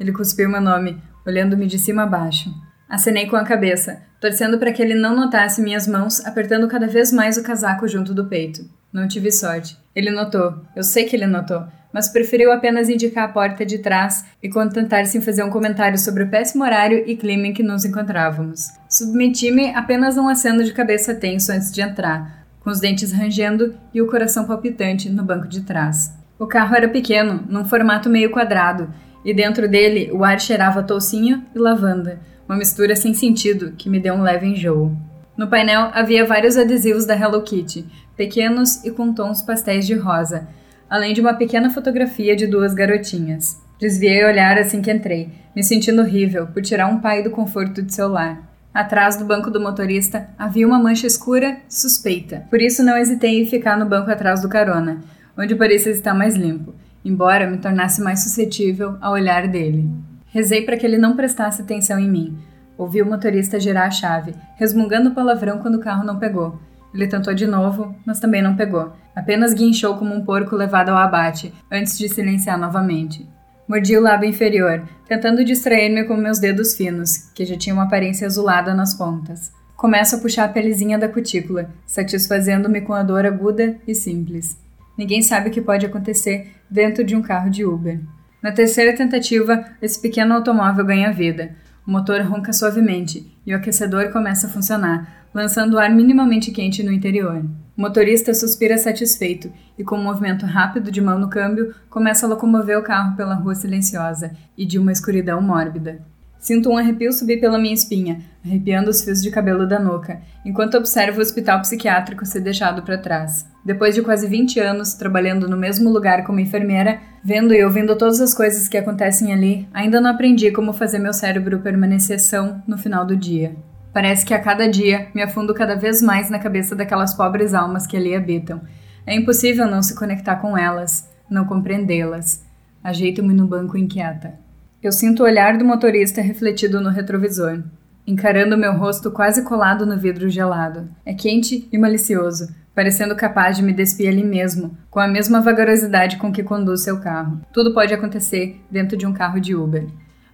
Ele 0.00 0.12
cuspiu 0.12 0.48
meu 0.48 0.62
nome, 0.62 0.98
olhando-me 1.26 1.66
de 1.66 1.78
cima 1.78 2.04
a 2.04 2.06
baixo. 2.06 2.50
Acenei 2.88 3.26
com 3.26 3.36
a 3.36 3.44
cabeça, 3.44 4.00
torcendo 4.18 4.58
para 4.58 4.72
que 4.72 4.80
ele 4.80 4.94
não 4.94 5.14
notasse 5.14 5.60
minhas 5.60 5.86
mãos 5.86 6.24
apertando 6.24 6.66
cada 6.66 6.86
vez 6.86 7.12
mais 7.12 7.36
o 7.36 7.42
casaco 7.42 7.86
junto 7.86 8.14
do 8.14 8.24
peito. 8.24 8.62
Não 8.90 9.06
tive 9.06 9.30
sorte. 9.30 9.76
Ele 9.94 10.10
notou, 10.10 10.64
eu 10.74 10.82
sei 10.82 11.04
que 11.04 11.14
ele 11.14 11.26
notou, 11.26 11.64
mas 11.92 12.08
preferiu 12.08 12.50
apenas 12.50 12.88
indicar 12.88 13.24
a 13.28 13.32
porta 13.32 13.64
de 13.64 13.78
trás 13.78 14.24
e 14.42 14.48
contentar-se 14.48 15.18
em 15.18 15.20
fazer 15.20 15.44
um 15.44 15.50
comentário 15.50 15.98
sobre 15.98 16.22
o 16.22 16.30
péssimo 16.30 16.64
horário 16.64 17.04
e 17.06 17.14
clima 17.14 17.48
em 17.48 17.52
que 17.52 17.62
nos 17.62 17.84
encontrávamos. 17.84 18.68
Submeti-me 18.88 19.74
apenas 19.74 20.16
a 20.16 20.22
um 20.22 20.28
aceno 20.28 20.64
de 20.64 20.72
cabeça 20.72 21.14
tenso 21.14 21.52
antes 21.52 21.70
de 21.70 21.82
entrar, 21.82 22.46
com 22.60 22.70
os 22.70 22.80
dentes 22.80 23.12
rangendo 23.12 23.74
e 23.92 24.00
o 24.00 24.06
coração 24.06 24.46
palpitante 24.46 25.10
no 25.10 25.22
banco 25.22 25.46
de 25.46 25.60
trás. 25.60 26.12
O 26.38 26.46
carro 26.46 26.74
era 26.74 26.88
pequeno, 26.88 27.44
num 27.48 27.66
formato 27.66 28.08
meio 28.08 28.30
quadrado, 28.30 28.90
e 29.24 29.34
dentro 29.34 29.68
dele 29.68 30.10
o 30.12 30.24
ar 30.24 30.40
cheirava 30.40 30.82
toucinho 30.82 31.44
e 31.54 31.58
lavanda, 31.58 32.20
uma 32.48 32.56
mistura 32.56 32.96
sem 32.96 33.14
sentido 33.14 33.72
que 33.76 33.88
me 33.88 34.00
deu 34.00 34.14
um 34.14 34.22
leve 34.22 34.46
enjoo. 34.46 34.96
No 35.36 35.48
painel 35.48 35.90
havia 35.94 36.26
vários 36.26 36.56
adesivos 36.56 37.06
da 37.06 37.16
Hello 37.16 37.42
Kitty, 37.42 37.86
pequenos 38.16 38.84
e 38.84 38.90
com 38.90 39.12
tons 39.12 39.42
pastéis 39.42 39.86
de 39.86 39.94
rosa, 39.94 40.48
além 40.88 41.14
de 41.14 41.20
uma 41.20 41.34
pequena 41.34 41.70
fotografia 41.70 42.34
de 42.34 42.46
duas 42.46 42.74
garotinhas. 42.74 43.60
Desviei 43.78 44.24
o 44.24 44.28
olhar 44.28 44.58
assim 44.58 44.82
que 44.82 44.90
entrei, 44.90 45.30
me 45.54 45.62
sentindo 45.62 46.02
horrível 46.02 46.46
por 46.48 46.62
tirar 46.62 46.88
um 46.88 47.00
pai 47.00 47.22
do 47.22 47.30
conforto 47.30 47.82
de 47.82 47.94
seu 47.94 48.08
lar. 48.08 48.48
Atrás 48.74 49.16
do 49.16 49.24
banco 49.24 49.50
do 49.50 49.60
motorista 49.60 50.28
havia 50.38 50.66
uma 50.66 50.78
mancha 50.78 51.06
escura, 51.06 51.56
suspeita. 51.68 52.44
Por 52.50 52.60
isso 52.60 52.84
não 52.84 52.96
hesitei 52.96 53.40
em 53.40 53.46
ficar 53.46 53.78
no 53.78 53.86
banco 53.86 54.10
atrás 54.10 54.42
do 54.42 54.48
carona, 54.48 55.00
onde 55.36 55.56
parecia 55.56 55.92
estar 55.92 56.14
mais 56.14 56.36
limpo 56.36 56.74
embora 57.04 57.50
me 57.50 57.58
tornasse 57.58 58.00
mais 58.00 58.22
suscetível 58.22 58.96
ao 59.00 59.12
olhar 59.12 59.48
dele. 59.48 59.88
Rezei 60.26 60.62
para 60.62 60.76
que 60.76 60.86
ele 60.86 60.98
não 60.98 61.16
prestasse 61.16 61.62
atenção 61.62 61.98
em 61.98 62.08
mim. 62.08 62.38
Ouvi 62.78 63.02
o 63.02 63.06
motorista 63.06 63.58
girar 63.58 63.88
a 63.88 63.90
chave, 63.90 64.34
resmungando 64.56 65.10
palavrão 65.10 65.58
quando 65.58 65.74
o 65.74 65.80
carro 65.80 66.04
não 66.04 66.18
pegou. 66.18 66.58
Ele 66.94 67.06
tentou 67.06 67.34
de 67.34 67.46
novo, 67.46 67.94
mas 68.06 68.20
também 68.20 68.42
não 68.42 68.56
pegou. 68.56 68.92
Apenas 69.14 69.52
guinchou 69.52 69.96
como 69.96 70.14
um 70.14 70.24
porco 70.24 70.56
levado 70.56 70.90
ao 70.90 70.96
abate, 70.96 71.52
antes 71.70 71.98
de 71.98 72.08
silenciar 72.08 72.58
novamente. 72.58 73.28
Mordi 73.68 73.96
o 73.96 74.00
lábio 74.00 74.28
inferior, 74.28 74.82
tentando 75.06 75.44
distrair-me 75.44 76.04
com 76.04 76.16
meus 76.16 76.38
dedos 76.38 76.74
finos, 76.74 77.30
que 77.34 77.44
já 77.44 77.56
tinham 77.56 77.76
uma 77.76 77.84
aparência 77.84 78.26
azulada 78.26 78.74
nas 78.74 78.94
pontas. 78.94 79.52
Começo 79.76 80.16
a 80.16 80.18
puxar 80.18 80.44
a 80.44 80.48
pelezinha 80.48 80.98
da 80.98 81.08
cutícula, 81.08 81.70
satisfazendo-me 81.86 82.80
com 82.80 82.92
a 82.92 83.02
dor 83.02 83.24
aguda 83.24 83.76
e 83.86 83.94
simples. 83.94 84.58
Ninguém 84.98 85.22
sabe 85.22 85.48
o 85.48 85.52
que 85.52 85.60
pode 85.60 85.86
acontecer 85.86 86.52
dentro 86.70 87.04
de 87.04 87.16
um 87.16 87.22
carro 87.22 87.50
de 87.50 87.64
Uber. 87.64 88.00
Na 88.42 88.52
terceira 88.52 88.96
tentativa, 88.96 89.64
esse 89.82 90.00
pequeno 90.00 90.34
automóvel 90.34 90.84
ganha 90.84 91.12
vida. 91.12 91.54
O 91.86 91.90
motor 91.90 92.20
ronca 92.22 92.52
suavemente 92.52 93.30
e 93.44 93.52
o 93.52 93.56
aquecedor 93.56 94.10
começa 94.10 94.46
a 94.46 94.50
funcionar, 94.50 95.26
lançando 95.34 95.78
ar 95.78 95.90
minimamente 95.90 96.50
quente 96.50 96.82
no 96.82 96.92
interior. 96.92 97.44
O 97.76 97.80
motorista 97.80 98.32
suspira 98.34 98.78
satisfeito 98.78 99.52
e, 99.78 99.84
com 99.84 99.96
um 99.96 100.04
movimento 100.04 100.46
rápido 100.46 100.90
de 100.90 101.00
mão 101.00 101.18
no 101.18 101.30
câmbio, 101.30 101.74
começa 101.88 102.26
a 102.26 102.28
locomover 102.28 102.78
o 102.78 102.82
carro 102.82 103.16
pela 103.16 103.34
rua 103.34 103.54
silenciosa 103.54 104.32
e 104.56 104.64
de 104.64 104.78
uma 104.78 104.92
escuridão 104.92 105.40
mórbida. 105.40 106.00
Sinto 106.40 106.70
um 106.70 106.78
arrepio 106.78 107.12
subir 107.12 107.38
pela 107.38 107.58
minha 107.58 107.74
espinha, 107.74 108.22
arrepiando 108.42 108.88
os 108.88 109.02
fios 109.02 109.22
de 109.22 109.30
cabelo 109.30 109.68
da 109.68 109.78
nuca, 109.78 110.22
enquanto 110.42 110.78
observo 110.78 111.18
o 111.18 111.22
hospital 111.22 111.60
psiquiátrico 111.60 112.24
ser 112.24 112.40
deixado 112.40 112.82
para 112.82 112.96
trás. 112.96 113.46
Depois 113.62 113.94
de 113.94 114.00
quase 114.00 114.26
20 114.26 114.58
anos 114.58 114.94
trabalhando 114.94 115.46
no 115.46 115.56
mesmo 115.56 115.90
lugar 115.90 116.24
como 116.24 116.40
enfermeira, 116.40 116.98
vendo 117.22 117.52
e 117.52 117.62
ouvindo 117.62 117.94
todas 117.94 118.22
as 118.22 118.32
coisas 118.32 118.68
que 118.68 118.78
acontecem 118.78 119.34
ali, 119.34 119.68
ainda 119.72 120.00
não 120.00 120.10
aprendi 120.10 120.50
como 120.50 120.72
fazer 120.72 120.98
meu 120.98 121.12
cérebro 121.12 121.60
permanecer 121.60 122.18
são 122.18 122.62
no 122.66 122.78
final 122.78 123.04
do 123.04 123.14
dia. 123.14 123.54
Parece 123.92 124.24
que 124.24 124.32
a 124.32 124.40
cada 124.40 124.66
dia 124.66 125.08
me 125.14 125.22
afundo 125.22 125.52
cada 125.52 125.74
vez 125.74 126.00
mais 126.00 126.30
na 126.30 126.38
cabeça 126.38 126.74
daquelas 126.74 127.12
pobres 127.12 127.52
almas 127.52 127.86
que 127.86 127.98
ali 127.98 128.14
habitam. 128.14 128.62
É 129.06 129.14
impossível 129.14 129.66
não 129.66 129.82
se 129.82 129.94
conectar 129.94 130.36
com 130.36 130.56
elas, 130.56 131.06
não 131.28 131.44
compreendê-las. 131.44 132.42
Ajeito-me 132.82 133.34
no 133.34 133.46
banco 133.46 133.76
inquieta. 133.76 134.38
Eu 134.82 134.92
sinto 134.92 135.22
o 135.22 135.26
olhar 135.26 135.58
do 135.58 135.64
motorista 135.64 136.22
refletido 136.22 136.80
no 136.80 136.88
retrovisor, 136.88 137.62
encarando 138.06 138.56
meu 138.56 138.72
rosto 138.72 139.10
quase 139.10 139.42
colado 139.42 139.84
no 139.84 139.98
vidro 139.98 140.30
gelado. 140.30 140.88
É 141.04 141.12
quente 141.12 141.68
e 141.70 141.76
malicioso, 141.76 142.48
parecendo 142.74 143.14
capaz 143.14 143.58
de 143.58 143.62
me 143.62 143.74
despir 143.74 144.08
ali 144.08 144.24
mesmo, 144.24 144.74
com 144.90 144.98
a 144.98 145.06
mesma 145.06 145.42
vagarosidade 145.42 146.16
com 146.16 146.32
que 146.32 146.42
conduz 146.42 146.80
seu 146.80 146.98
carro. 146.98 147.42
Tudo 147.52 147.74
pode 147.74 147.92
acontecer 147.92 148.58
dentro 148.70 148.96
de 148.96 149.06
um 149.06 149.12
carro 149.12 149.38
de 149.38 149.54
Uber. 149.54 149.86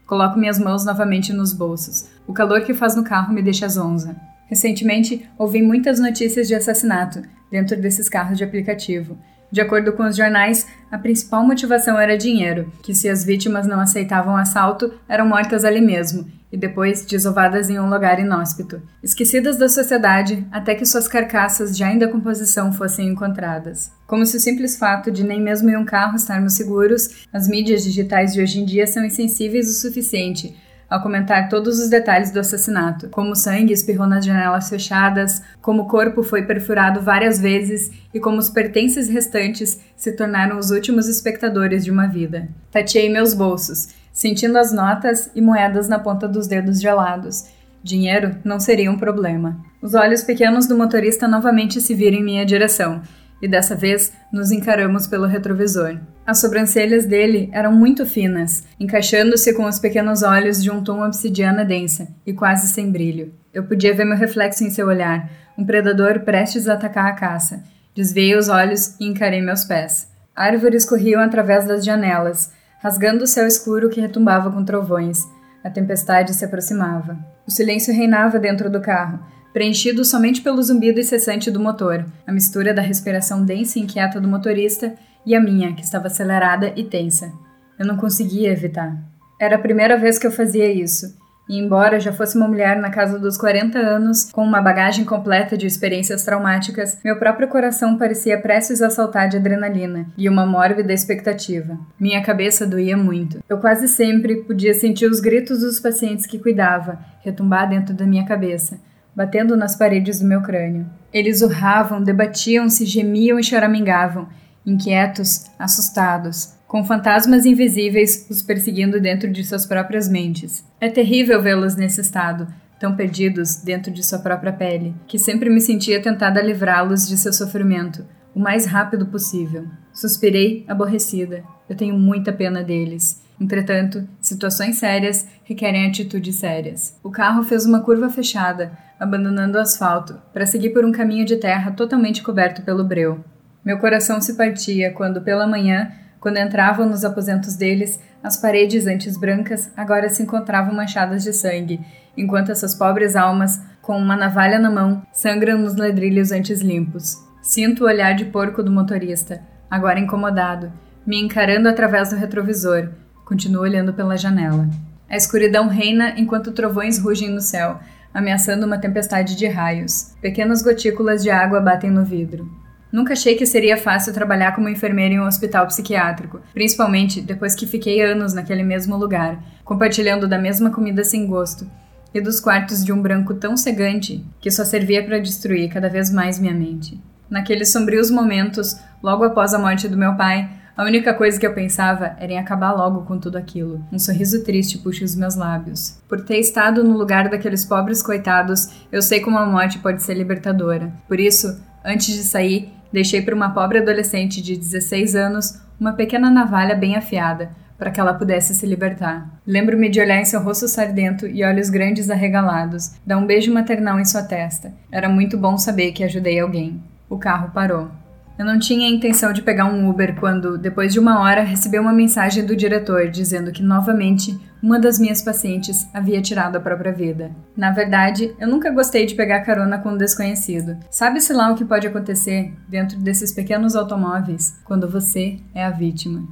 Coloco 0.06 0.38
minhas 0.38 0.60
mãos 0.60 0.84
novamente 0.84 1.32
nos 1.32 1.52
bolsos. 1.52 2.08
O 2.24 2.32
calor 2.32 2.60
que 2.60 2.72
faz 2.72 2.94
no 2.94 3.02
carro 3.02 3.34
me 3.34 3.42
deixa 3.42 3.68
zonza. 3.68 4.14
Recentemente, 4.46 5.28
ouvi 5.36 5.60
muitas 5.60 5.98
notícias 5.98 6.46
de 6.46 6.54
assassinato 6.54 7.20
dentro 7.50 7.76
desses 7.80 8.08
carros 8.08 8.38
de 8.38 8.44
aplicativo. 8.44 9.18
De 9.50 9.60
acordo 9.60 9.92
com 9.92 10.04
os 10.04 10.16
jornais, 10.16 10.66
a 10.90 10.98
principal 10.98 11.44
motivação 11.44 11.98
era 11.98 12.18
dinheiro, 12.18 12.72
que 12.82 12.94
se 12.94 13.08
as 13.08 13.24
vítimas 13.24 13.66
não 13.66 13.80
aceitavam 13.80 14.34
o 14.34 14.38
assalto, 14.38 14.92
eram 15.08 15.26
mortas 15.26 15.64
ali 15.64 15.80
mesmo 15.80 16.26
e 16.50 16.56
depois 16.56 17.04
desovadas 17.04 17.68
em 17.68 17.78
um 17.78 17.90
lugar 17.90 18.20
inóspito, 18.20 18.80
esquecidas 19.02 19.58
da 19.58 19.68
sociedade 19.68 20.46
até 20.50 20.74
que 20.74 20.86
suas 20.86 21.08
carcaças 21.08 21.76
já 21.76 21.92
em 21.92 21.98
decomposição 21.98 22.72
fossem 22.72 23.08
encontradas. 23.08 23.90
Como 24.06 24.24
se 24.24 24.36
o 24.36 24.40
simples 24.40 24.78
fato 24.78 25.10
de 25.10 25.24
nem 25.24 25.40
mesmo 25.40 25.68
em 25.68 25.76
um 25.76 25.84
carro 25.84 26.16
estarmos 26.16 26.54
seguros, 26.54 27.26
as 27.32 27.48
mídias 27.48 27.82
digitais 27.82 28.32
de 28.32 28.40
hoje 28.40 28.60
em 28.60 28.64
dia 28.64 28.86
são 28.86 29.04
insensíveis 29.04 29.68
o 29.68 29.80
suficiente 29.80 30.54
ao 30.88 31.02
comentar 31.02 31.48
todos 31.48 31.80
os 31.80 31.90
detalhes 31.90 32.30
do 32.30 32.38
assassinato, 32.38 33.08
como 33.08 33.32
o 33.32 33.36
sangue 33.36 33.72
espirrou 33.72 34.06
nas 34.06 34.24
janelas 34.24 34.68
fechadas, 34.68 35.42
como 35.60 35.82
o 35.82 35.88
corpo 35.88 36.22
foi 36.22 36.42
perfurado 36.42 37.00
várias 37.00 37.40
vezes 37.40 37.90
e 38.14 38.20
como 38.20 38.38
os 38.38 38.48
pertences 38.48 39.08
restantes 39.08 39.80
se 39.96 40.12
tornaram 40.12 40.58
os 40.58 40.70
últimos 40.70 41.08
espectadores 41.08 41.84
de 41.84 41.90
uma 41.90 42.06
vida. 42.06 42.48
Tateei 42.70 43.10
meus 43.10 43.34
bolsos, 43.34 43.88
sentindo 44.12 44.56
as 44.58 44.72
notas 44.72 45.30
e 45.34 45.40
moedas 45.40 45.88
na 45.88 45.98
ponta 45.98 46.28
dos 46.28 46.46
dedos 46.46 46.80
gelados. 46.80 47.46
Dinheiro 47.82 48.36
não 48.44 48.58
seria 48.58 48.90
um 48.90 48.98
problema. 48.98 49.58
Os 49.82 49.94
olhos 49.94 50.22
pequenos 50.22 50.66
do 50.66 50.76
motorista 50.76 51.28
novamente 51.28 51.80
se 51.80 51.94
viram 51.94 52.18
em 52.18 52.24
minha 52.24 52.46
direção, 52.46 53.02
e 53.42 53.46
dessa 53.46 53.74
vez 53.74 54.12
nos 54.32 54.50
encaramos 54.50 55.06
pelo 55.06 55.26
retrovisor. 55.26 55.98
As 56.26 56.40
sobrancelhas 56.40 57.06
dele 57.06 57.48
eram 57.52 57.72
muito 57.72 58.04
finas, 58.04 58.64
encaixando-se 58.80 59.54
com 59.54 59.64
os 59.64 59.78
pequenos 59.78 60.24
olhos 60.24 60.60
de 60.60 60.68
um 60.72 60.82
tom 60.82 61.06
obsidiana 61.06 61.64
densa 61.64 62.08
e 62.26 62.32
quase 62.32 62.66
sem 62.66 62.90
brilho. 62.90 63.32
Eu 63.54 63.62
podia 63.62 63.94
ver 63.94 64.04
meu 64.04 64.16
reflexo 64.16 64.64
em 64.64 64.70
seu 64.70 64.88
olhar, 64.88 65.30
um 65.56 65.64
predador 65.64 66.20
prestes 66.20 66.66
a 66.66 66.74
atacar 66.74 67.06
a 67.06 67.14
caça. 67.14 67.62
Desviei 67.94 68.36
os 68.36 68.48
olhos 68.48 68.96
e 68.98 69.06
encarei 69.06 69.40
meus 69.40 69.64
pés. 69.64 70.08
Árvores 70.34 70.84
corriam 70.84 71.22
através 71.22 71.64
das 71.64 71.84
janelas, 71.84 72.52
rasgando 72.80 73.22
o 73.22 73.26
céu 73.26 73.46
escuro 73.46 73.88
que 73.88 74.00
retumbava 74.00 74.50
com 74.50 74.64
trovões. 74.64 75.20
A 75.62 75.70
tempestade 75.70 76.34
se 76.34 76.44
aproximava. 76.44 77.16
O 77.46 77.52
silêncio 77.52 77.94
reinava 77.94 78.40
dentro 78.40 78.68
do 78.68 78.80
carro, 78.80 79.20
preenchido 79.56 80.04
somente 80.04 80.42
pelo 80.42 80.62
zumbido 80.62 81.00
incessante 81.00 81.50
do 81.50 81.58
motor, 81.58 82.04
a 82.26 82.30
mistura 82.30 82.74
da 82.74 82.82
respiração 82.82 83.42
densa 83.42 83.78
e 83.78 83.82
inquieta 83.82 84.20
do 84.20 84.28
motorista 84.28 84.92
e 85.24 85.34
a 85.34 85.40
minha, 85.40 85.72
que 85.72 85.82
estava 85.82 86.08
acelerada 86.08 86.74
e 86.76 86.84
tensa. 86.84 87.32
Eu 87.78 87.86
não 87.86 87.96
conseguia 87.96 88.52
evitar. 88.52 88.94
Era 89.40 89.56
a 89.56 89.58
primeira 89.58 89.96
vez 89.96 90.18
que 90.18 90.26
eu 90.26 90.30
fazia 90.30 90.70
isso, 90.70 91.16
e 91.48 91.58
embora 91.58 91.98
já 91.98 92.12
fosse 92.12 92.36
uma 92.36 92.46
mulher 92.46 92.76
na 92.76 92.90
casa 92.90 93.18
dos 93.18 93.38
40 93.38 93.78
anos, 93.78 94.30
com 94.30 94.42
uma 94.42 94.60
bagagem 94.60 95.06
completa 95.06 95.56
de 95.56 95.66
experiências 95.66 96.22
traumáticas, 96.22 96.98
meu 97.02 97.18
próprio 97.18 97.48
coração 97.48 97.96
parecia 97.96 98.38
prestes 98.38 98.82
a 98.82 98.90
saltar 98.90 99.26
de 99.26 99.38
adrenalina 99.38 100.06
e 100.18 100.28
uma 100.28 100.44
mórbida 100.44 100.92
expectativa. 100.92 101.78
Minha 101.98 102.22
cabeça 102.22 102.66
doía 102.66 102.96
muito. 102.96 103.42
Eu 103.48 103.56
quase 103.56 103.88
sempre 103.88 104.42
podia 104.42 104.74
sentir 104.74 105.06
os 105.06 105.18
gritos 105.18 105.60
dos 105.60 105.80
pacientes 105.80 106.26
que 106.26 106.38
cuidava 106.38 106.98
retumbar 107.22 107.68
dentro 107.68 107.94
da 107.94 108.06
minha 108.06 108.24
cabeça, 108.24 108.78
batendo 109.16 109.56
nas 109.56 109.74
paredes 109.74 110.20
do 110.20 110.26
meu 110.26 110.42
crânio. 110.42 110.86
Eles 111.10 111.40
urravam, 111.40 112.02
debatiam-se, 112.02 112.84
gemiam 112.84 113.40
e 113.40 113.42
choramingavam, 113.42 114.28
inquietos, 114.66 115.46
assustados, 115.58 116.52
com 116.68 116.84
fantasmas 116.84 117.46
invisíveis 117.46 118.26
os 118.28 118.42
perseguindo 118.42 119.00
dentro 119.00 119.32
de 119.32 119.42
suas 119.42 119.64
próprias 119.64 120.06
mentes. 120.06 120.62
É 120.78 120.90
terrível 120.90 121.40
vê-los 121.40 121.76
nesse 121.76 122.02
estado, 122.02 122.46
tão 122.78 122.94
perdidos 122.94 123.56
dentro 123.56 123.90
de 123.90 124.04
sua 124.04 124.18
própria 124.18 124.52
pele, 124.52 124.94
que 125.06 125.18
sempre 125.18 125.48
me 125.48 125.62
sentia 125.62 126.02
tentada 126.02 126.38
a 126.38 126.42
livrá-los 126.42 127.08
de 127.08 127.16
seu 127.16 127.32
sofrimento, 127.32 128.04
o 128.34 128.38
mais 128.38 128.66
rápido 128.66 129.06
possível. 129.06 129.66
Suspirei, 129.94 130.62
aborrecida. 130.68 131.42
Eu 131.66 131.74
tenho 131.74 131.98
muita 131.98 132.34
pena 132.34 132.62
deles. 132.62 133.22
Entretanto, 133.40 134.06
situações 134.20 134.76
sérias 134.76 135.26
requerem 135.44 135.86
atitudes 135.86 136.36
sérias. 136.36 136.98
O 137.02 137.10
carro 137.10 137.42
fez 137.42 137.64
uma 137.64 137.80
curva 137.80 138.10
fechada, 138.10 138.72
abandonando 138.98 139.58
o 139.58 139.60
asfalto, 139.60 140.20
para 140.32 140.46
seguir 140.46 140.70
por 140.70 140.84
um 140.84 140.92
caminho 140.92 141.24
de 141.24 141.36
terra 141.36 141.70
totalmente 141.70 142.22
coberto 142.22 142.62
pelo 142.62 142.84
breu. 142.84 143.24
Meu 143.64 143.78
coração 143.78 144.20
se 144.20 144.34
partia 144.34 144.92
quando, 144.92 145.20
pela 145.22 145.46
manhã, 145.46 145.90
quando 146.20 146.38
entravam 146.38 146.88
nos 146.88 147.04
aposentos 147.04 147.56
deles, 147.56 148.00
as 148.22 148.36
paredes 148.36 148.86
antes 148.86 149.16
brancas 149.16 149.70
agora 149.76 150.08
se 150.08 150.22
encontravam 150.22 150.74
manchadas 150.74 151.22
de 151.22 151.32
sangue, 151.32 151.80
enquanto 152.16 152.50
essas 152.50 152.74
pobres 152.74 153.16
almas, 153.16 153.60
com 153.82 153.96
uma 153.98 154.16
navalha 154.16 154.58
na 154.58 154.70
mão, 154.70 155.02
sangram 155.12 155.58
nos 155.58 155.76
ledrilhos 155.76 156.32
antes 156.32 156.60
limpos. 156.60 157.16
Sinto 157.42 157.84
o 157.84 157.86
olhar 157.86 158.14
de 158.14 158.24
porco 158.24 158.62
do 158.62 158.72
motorista, 158.72 159.40
agora 159.70 160.00
incomodado, 160.00 160.72
me 161.06 161.20
encarando 161.20 161.68
através 161.68 162.10
do 162.10 162.16
retrovisor, 162.16 162.88
Continuo 163.26 163.62
olhando 163.62 163.92
pela 163.92 164.16
janela. 164.16 164.70
A 165.10 165.16
escuridão 165.16 165.66
reina 165.66 166.14
enquanto 166.16 166.52
trovões 166.52 166.96
rugem 166.96 167.28
no 167.28 167.40
céu, 167.40 167.80
ameaçando 168.16 168.64
uma 168.64 168.78
tempestade 168.78 169.36
de 169.36 169.46
raios. 169.46 170.14
Pequenas 170.22 170.62
gotículas 170.62 171.22
de 171.22 171.28
água 171.28 171.60
batem 171.60 171.90
no 171.90 172.02
vidro. 172.02 172.50
Nunca 172.90 173.12
achei 173.12 173.34
que 173.34 173.44
seria 173.44 173.76
fácil 173.76 174.14
trabalhar 174.14 174.54
como 174.54 174.70
enfermeira 174.70 175.12
em 175.12 175.20
um 175.20 175.26
hospital 175.26 175.66
psiquiátrico, 175.66 176.40
principalmente 176.54 177.20
depois 177.20 177.54
que 177.54 177.66
fiquei 177.66 178.00
anos 178.00 178.32
naquele 178.32 178.62
mesmo 178.62 178.96
lugar, 178.96 179.38
compartilhando 179.62 180.26
da 180.26 180.38
mesma 180.38 180.70
comida 180.70 181.04
sem 181.04 181.26
gosto 181.26 181.70
e 182.14 182.18
dos 182.18 182.40
quartos 182.40 182.82
de 182.82 182.90
um 182.90 183.02
branco 183.02 183.34
tão 183.34 183.54
cegante 183.54 184.24
que 184.40 184.50
só 184.50 184.64
servia 184.64 185.04
para 185.04 185.18
destruir 185.18 185.68
cada 185.68 185.90
vez 185.90 186.10
mais 186.10 186.38
minha 186.38 186.54
mente. 186.54 186.98
Naqueles 187.28 187.70
sombrios 187.70 188.10
momentos, 188.10 188.78
logo 189.02 189.24
após 189.24 189.52
a 189.52 189.58
morte 189.58 189.88
do 189.88 189.96
meu 189.98 190.14
pai, 190.14 190.48
a 190.76 190.84
única 190.84 191.14
coisa 191.14 191.40
que 191.40 191.46
eu 191.46 191.54
pensava 191.54 192.14
era 192.20 192.32
em 192.32 192.38
acabar 192.38 192.72
logo 192.72 193.02
com 193.06 193.18
tudo 193.18 193.38
aquilo. 193.38 193.82
Um 193.90 193.98
sorriso 193.98 194.44
triste 194.44 194.76
puxa 194.76 195.06
os 195.06 195.16
meus 195.16 195.34
lábios. 195.34 195.98
Por 196.06 196.22
ter 196.22 196.38
estado 196.38 196.84
no 196.84 196.98
lugar 196.98 197.30
daqueles 197.30 197.64
pobres 197.64 198.02
coitados, 198.02 198.68
eu 198.92 199.00
sei 199.00 199.20
como 199.20 199.38
a 199.38 199.46
morte 199.46 199.78
pode 199.78 200.02
ser 200.02 200.12
libertadora. 200.12 200.92
Por 201.08 201.18
isso, 201.18 201.58
antes 201.82 202.14
de 202.14 202.22
sair, 202.22 202.70
deixei 202.92 203.22
para 203.22 203.34
uma 203.34 203.54
pobre 203.54 203.78
adolescente 203.78 204.42
de 204.42 204.54
16 204.54 205.16
anos 205.16 205.58
uma 205.80 205.94
pequena 205.94 206.30
navalha 206.30 206.74
bem 206.74 206.94
afiada, 206.94 207.50
para 207.78 207.90
que 207.90 207.98
ela 207.98 208.12
pudesse 208.12 208.54
se 208.54 208.66
libertar. 208.66 209.40
Lembro-me 209.46 209.88
de 209.88 210.00
olhar 210.00 210.20
em 210.20 210.24
seu 210.26 210.42
rosto 210.42 210.68
sardento 210.68 211.26
e 211.26 211.42
olhos 211.42 211.70
grandes 211.70 212.10
arregalados, 212.10 212.92
dar 213.06 213.16
um 213.16 213.26
beijo 213.26 213.52
maternal 213.52 213.98
em 213.98 214.04
sua 214.04 214.22
testa. 214.22 214.74
Era 214.92 215.08
muito 215.08 215.38
bom 215.38 215.56
saber 215.56 215.92
que 215.92 216.04
ajudei 216.04 216.38
alguém. 216.38 216.82
O 217.08 217.18
carro 217.18 217.50
parou. 217.52 217.90
Eu 218.38 218.44
não 218.44 218.58
tinha 218.58 218.86
a 218.86 218.90
intenção 218.90 219.32
de 219.32 219.40
pegar 219.40 219.64
um 219.64 219.88
Uber 219.88 220.14
quando, 220.20 220.58
depois 220.58 220.92
de 220.92 221.00
uma 221.00 221.20
hora, 221.20 221.42
recebi 221.42 221.78
uma 221.78 221.92
mensagem 221.92 222.44
do 222.44 222.54
diretor 222.54 223.08
dizendo 223.08 223.50
que, 223.50 223.62
novamente, 223.62 224.38
uma 224.62 224.78
das 224.78 224.98
minhas 224.98 225.22
pacientes 225.22 225.88
havia 225.94 226.20
tirado 226.20 226.56
a 226.56 226.60
própria 226.60 226.92
vida. 226.92 227.30
Na 227.56 227.70
verdade, 227.70 228.34
eu 228.38 228.46
nunca 228.46 228.70
gostei 228.70 229.06
de 229.06 229.14
pegar 229.14 229.40
carona 229.40 229.78
com 229.78 229.90
um 229.90 229.96
desconhecido. 229.96 230.76
Sabe-se 230.90 231.32
lá 231.32 231.50
o 231.50 231.54
que 231.54 231.64
pode 231.64 231.86
acontecer 231.86 232.52
dentro 232.68 232.98
desses 232.98 233.32
pequenos 233.32 233.74
automóveis 233.74 234.60
quando 234.64 234.86
você 234.86 235.38
é 235.54 235.64
a 235.64 235.70
vítima. 235.70 236.28